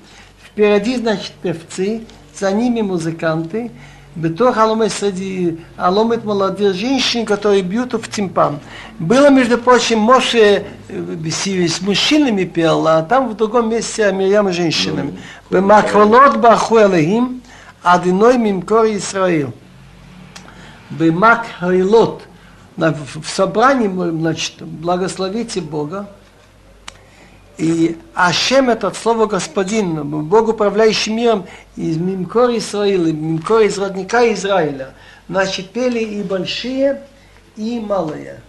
Впереди, 0.45 0.97
значит, 0.97 1.33
певцы, 1.43 2.05
за 2.39 2.51
ними 2.53 2.81
музыканты. 2.81 3.71
Бетор 4.17 4.59
аломет 4.59 4.93
среди 4.93 5.61
аломет 5.77 6.25
молодых 6.25 6.75
женщин, 6.75 7.25
которые 7.25 7.63
бьют 7.63 7.95
в 7.95 8.11
тимпан. 8.11 8.59
Было, 8.99 9.31
между 9.31 9.57
прочим, 9.57 10.01
Моше 10.01 10.65
с 10.89 11.81
мужчинами 11.81 12.45
пел, 12.45 12.87
а 12.89 13.03
там 13.03 13.29
в 13.29 13.37
другом 13.37 13.71
месте 13.71 14.11
Мирьям 14.13 14.53
с 14.53 14.57
женщинами. 14.57 15.17
Бемакролот 15.49 16.39
баху 16.39 16.79
элехим, 16.79 17.41
адиной 17.83 18.37
мимкор 18.37 18.87
Исраил. 18.87 19.55
Бемак 20.91 21.47
Хайлот, 21.61 22.23
в 22.77 23.29
собрании, 23.29 23.89
значит, 23.89 24.63
благословите 24.63 25.61
Бога. 25.61 26.09
И 27.59 27.99
Ашем 28.15 28.71
это 28.71 28.91
слово 28.93 29.27
Господин, 29.27 30.03
Бог, 30.29 30.49
управляющий 30.49 31.13
миром 31.13 31.47
из 31.77 31.99
Мимкор 31.99 32.51
Израиля, 32.57 33.13
Мимкор 33.13 33.61
из 33.61 33.79
родника 33.79 34.33
Израиля. 34.33 34.95
Значит, 35.29 35.71
пели 35.71 35.99
и 35.99 36.23
большие, 36.23 37.03
и 37.57 37.79
малые. 37.79 38.41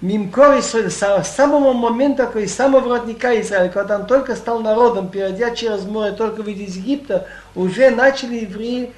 Мимкор 0.00 0.58
Израиля, 0.58 0.90
с 0.90 1.36
самого 1.36 1.74
момента, 1.74 2.24
и 2.38 2.46
самого 2.46 2.96
родника 2.96 3.38
Израиля, 3.42 3.68
когда 3.68 3.96
он 3.98 4.06
только 4.06 4.34
стал 4.34 4.60
народом, 4.60 5.08
перейдя 5.08 5.54
через 5.54 5.84
море, 5.84 6.12
только 6.12 6.40
из 6.42 6.76
Египта, 6.76 7.26
уже 7.54 7.90
начали 7.90 8.36
евреи 8.36 8.94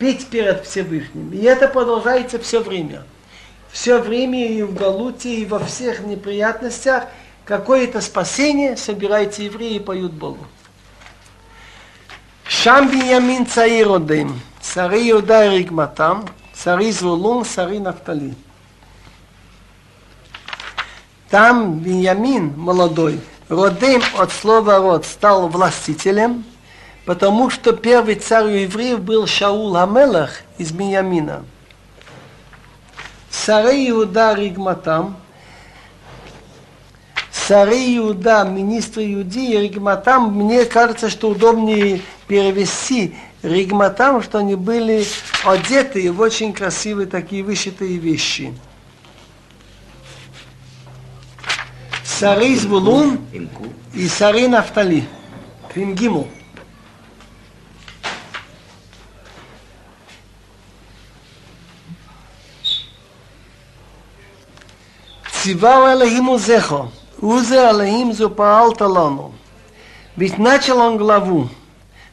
петь 0.00 0.28
перед 0.28 0.64
Всевышним. 0.64 1.30
И 1.30 1.42
это 1.42 1.68
продолжается 1.68 2.38
все 2.40 2.60
время. 2.60 3.04
Все 3.70 4.00
время 4.00 4.48
и 4.48 4.62
в 4.62 4.74
Галуте, 4.74 5.36
и 5.36 5.44
во 5.44 5.60
всех 5.60 6.00
неприятностях 6.00 7.04
какое-то 7.44 8.00
спасение 8.00 8.76
собираются 8.76 9.42
евреи 9.42 9.74
и 9.74 9.78
поют 9.78 10.12
Богу. 10.12 10.44
Шам 12.44 12.90
Биньямин 12.90 13.46
цаир 13.46 13.92
одем, 13.92 14.40
цари 14.60 15.10
Иуда 15.10 15.44
и 15.44 15.58
Ригматам, 15.58 16.26
цари 16.54 16.90
Звулун, 16.90 17.44
цари 17.44 17.78
Нафтали. 17.78 18.34
Там 21.28 21.78
Биньямин 21.78 22.54
молодой, 22.56 23.20
родем 23.48 24.02
от 24.18 24.32
слова 24.32 24.78
род, 24.78 25.04
стал 25.04 25.48
властителем– 25.48 26.44
потому 27.10 27.50
что 27.50 27.72
первый 27.72 28.14
царь 28.14 28.44
у 28.44 28.50
евреев 28.50 29.00
был 29.00 29.26
Шаул 29.26 29.76
Амелах 29.76 30.42
из 30.58 30.70
Миньямина. 30.70 31.44
Царей 33.28 33.90
Иуда 33.90 34.34
Ригматам, 34.34 35.16
царей 37.32 37.98
Иуда, 37.98 38.44
министр 38.44 39.00
Иудеи, 39.00 39.56
Ригматам, 39.56 40.32
мне 40.32 40.64
кажется, 40.66 41.10
что 41.10 41.30
удобнее 41.30 42.00
перевести 42.28 43.16
Ригматам, 43.42 44.22
что 44.22 44.38
они 44.38 44.54
были 44.54 45.04
одеты 45.44 46.12
в 46.12 46.20
очень 46.20 46.52
красивые 46.52 47.08
такие 47.08 47.42
вышитые 47.42 47.96
вещи. 47.96 48.54
Сарей 52.04 52.54
Звулун 52.54 53.18
и 53.94 54.06
Сарей 54.06 54.46
Нафтали. 54.46 55.08
Цивал 65.42 65.94
Элохим 65.94 66.28
Узехо, 66.28 66.90
Узе 67.22 67.70
Элохим 67.70 68.12
Зупаалта 68.12 68.86
Лану. 68.86 69.32
Ведь 70.14 70.36
начал 70.36 70.78
он 70.80 70.98
главу 70.98 71.48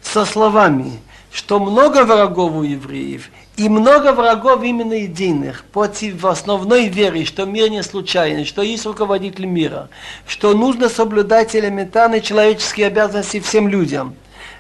со 0.02 0.24
словами, 0.24 1.02
что 1.30 1.60
много 1.60 2.06
врагов 2.06 2.54
у 2.54 2.64
евреев, 2.64 3.30
и 3.58 3.68
много 3.68 4.14
врагов 4.14 4.64
именно 4.64 4.94
единых, 4.94 5.66
против 5.66 6.24
основной 6.24 6.88
веры, 6.88 7.26
что 7.26 7.44
мир 7.44 7.70
не 7.70 7.84
случайный, 7.84 8.46
что 8.46 8.62
есть 8.62 8.86
руководитель 8.86 9.46
мира, 9.46 9.90
что 10.26 10.54
нужно 10.54 10.88
соблюдать 10.88 11.54
элементарные 11.54 12.22
человеческие 12.22 12.88
обязанности 12.88 13.42
всем 13.42 13.68
людям. 13.68 14.16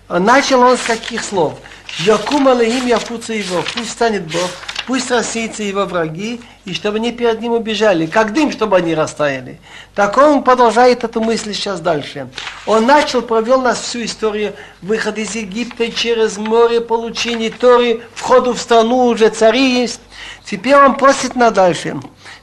Начал 0.09 0.59
он 0.59 0.75
с 0.75 0.81
каких 0.81 1.23
слов? 1.23 1.53
Якум 1.99 2.49
алейхим 2.49 2.85
яфуца 2.87 3.31
его, 3.31 3.63
пусть 3.73 3.91
станет 3.91 4.23
Бог, 4.23 4.51
пусть 4.87 5.11
рассеются 5.11 5.63
его 5.63 5.85
враги, 5.85 6.39
и 6.63 6.73
чтобы 6.73 6.95
они 6.95 7.11
перед 7.11 7.41
ним 7.41 7.51
убежали, 7.51 8.05
как 8.05 8.31
дым, 8.33 8.53
чтобы 8.53 8.77
они 8.77 8.95
растаяли. 8.95 9.59
Так 9.93 10.17
он 10.17 10.43
продолжает 10.43 11.03
эту 11.03 11.19
мысль 11.19 11.53
сейчас 11.53 11.81
дальше. 11.81 12.29
Он 12.65 12.85
начал, 12.85 13.21
провел 13.21 13.61
нас 13.61 13.81
всю 13.81 14.05
историю 14.05 14.55
выхода 14.81 15.19
из 15.19 15.35
Египта 15.35 15.91
через 15.91 16.37
море, 16.37 16.79
получения 16.79 17.49
Торы, 17.49 18.01
входу 18.15 18.53
в 18.53 18.59
страну, 18.59 19.07
уже 19.07 19.27
цари 19.29 19.81
есть. 19.81 19.99
Теперь 20.45 20.77
он 20.77 20.95
просит 20.95 21.35
на 21.35 21.51
дальше. 21.51 21.99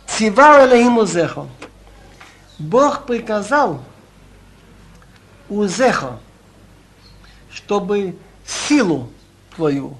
Цивар 0.06 0.68
Элохим 0.68 0.98
Узехо. 0.98 1.46
Бог 2.58 3.06
приказал 3.06 3.80
Узехо, 5.48 6.20
чтобы 7.50 8.16
силу 8.46 9.08
твою, 9.56 9.96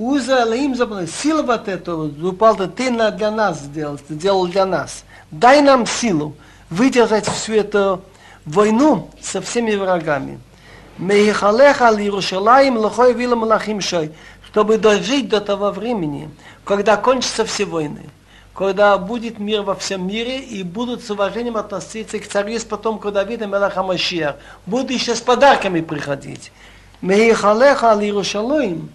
Уза 0.00 0.44
Алаим 0.44 0.74
забыл, 0.74 1.06
сила 1.06 1.42
вот 1.42 1.68
эту, 1.68 2.10
упал 2.22 2.56
ты 2.56 2.90
для 2.90 3.30
нас 3.30 3.60
сделал, 3.60 3.98
сделал 4.08 4.46
для 4.46 4.64
нас. 4.64 5.04
Дай 5.30 5.60
нам 5.60 5.84
силу 5.84 6.34
выдержать 6.70 7.28
всю 7.28 7.52
эту 7.56 8.00
войну 8.46 9.10
со 9.20 9.42
всеми 9.42 9.74
врагами. 9.74 10.40
Мейхалеха 10.96 11.88
ал 11.88 11.98
Иерушалаим 11.98 12.78
лохой 12.78 13.12
вилам 13.12 13.42
лахим 13.42 13.82
шой, 13.82 14.12
чтобы 14.46 14.78
дожить 14.78 15.28
до 15.28 15.38
того 15.38 15.70
времени, 15.70 16.30
когда 16.64 16.96
кончатся 16.96 17.44
все 17.44 17.66
войны, 17.66 18.08
когда 18.54 18.96
будет 18.96 19.38
мир 19.38 19.60
во 19.60 19.74
всем 19.74 20.06
мире 20.06 20.38
и 20.38 20.62
будут 20.62 21.04
с 21.04 21.10
уважением 21.10 21.58
относиться 21.58 22.18
к 22.18 22.26
царю 22.26 22.58
с 22.58 22.64
потомку 22.64 23.10
Давида 23.10 23.46
Мелаха 23.46 23.82
Машиах, 23.82 24.36
будут 24.64 24.92
еще 24.92 25.14
с 25.14 25.20
подарками 25.20 25.82
приходить. 25.82 26.52
Мейхалеха 27.02 27.90
ал 27.90 28.00
Иерушалаим, 28.00 28.88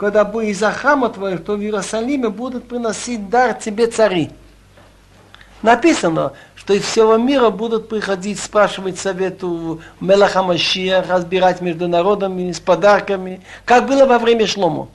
когда 0.00 0.24
будет 0.24 0.48
из-за 0.48 0.72
храма 0.72 1.10
твоего, 1.10 1.36
то 1.36 1.56
в 1.56 1.60
Иерусалиме 1.60 2.30
будут 2.30 2.66
приносить 2.66 3.28
дар 3.28 3.52
тебе 3.52 3.86
цари. 3.86 4.30
Написано, 5.60 6.32
что 6.54 6.72
из 6.72 6.84
всего 6.84 7.18
мира 7.18 7.50
будут 7.50 7.90
приходить, 7.90 8.40
спрашивать 8.40 8.98
совету 8.98 9.82
Мелаха 10.00 10.42
Машия, 10.42 11.04
разбирать 11.06 11.60
между 11.60 11.86
народами 11.86 12.50
с 12.50 12.60
подарками, 12.60 13.42
как 13.66 13.86
было 13.86 14.06
во 14.06 14.18
время 14.18 14.46
Шлому. 14.46 14.88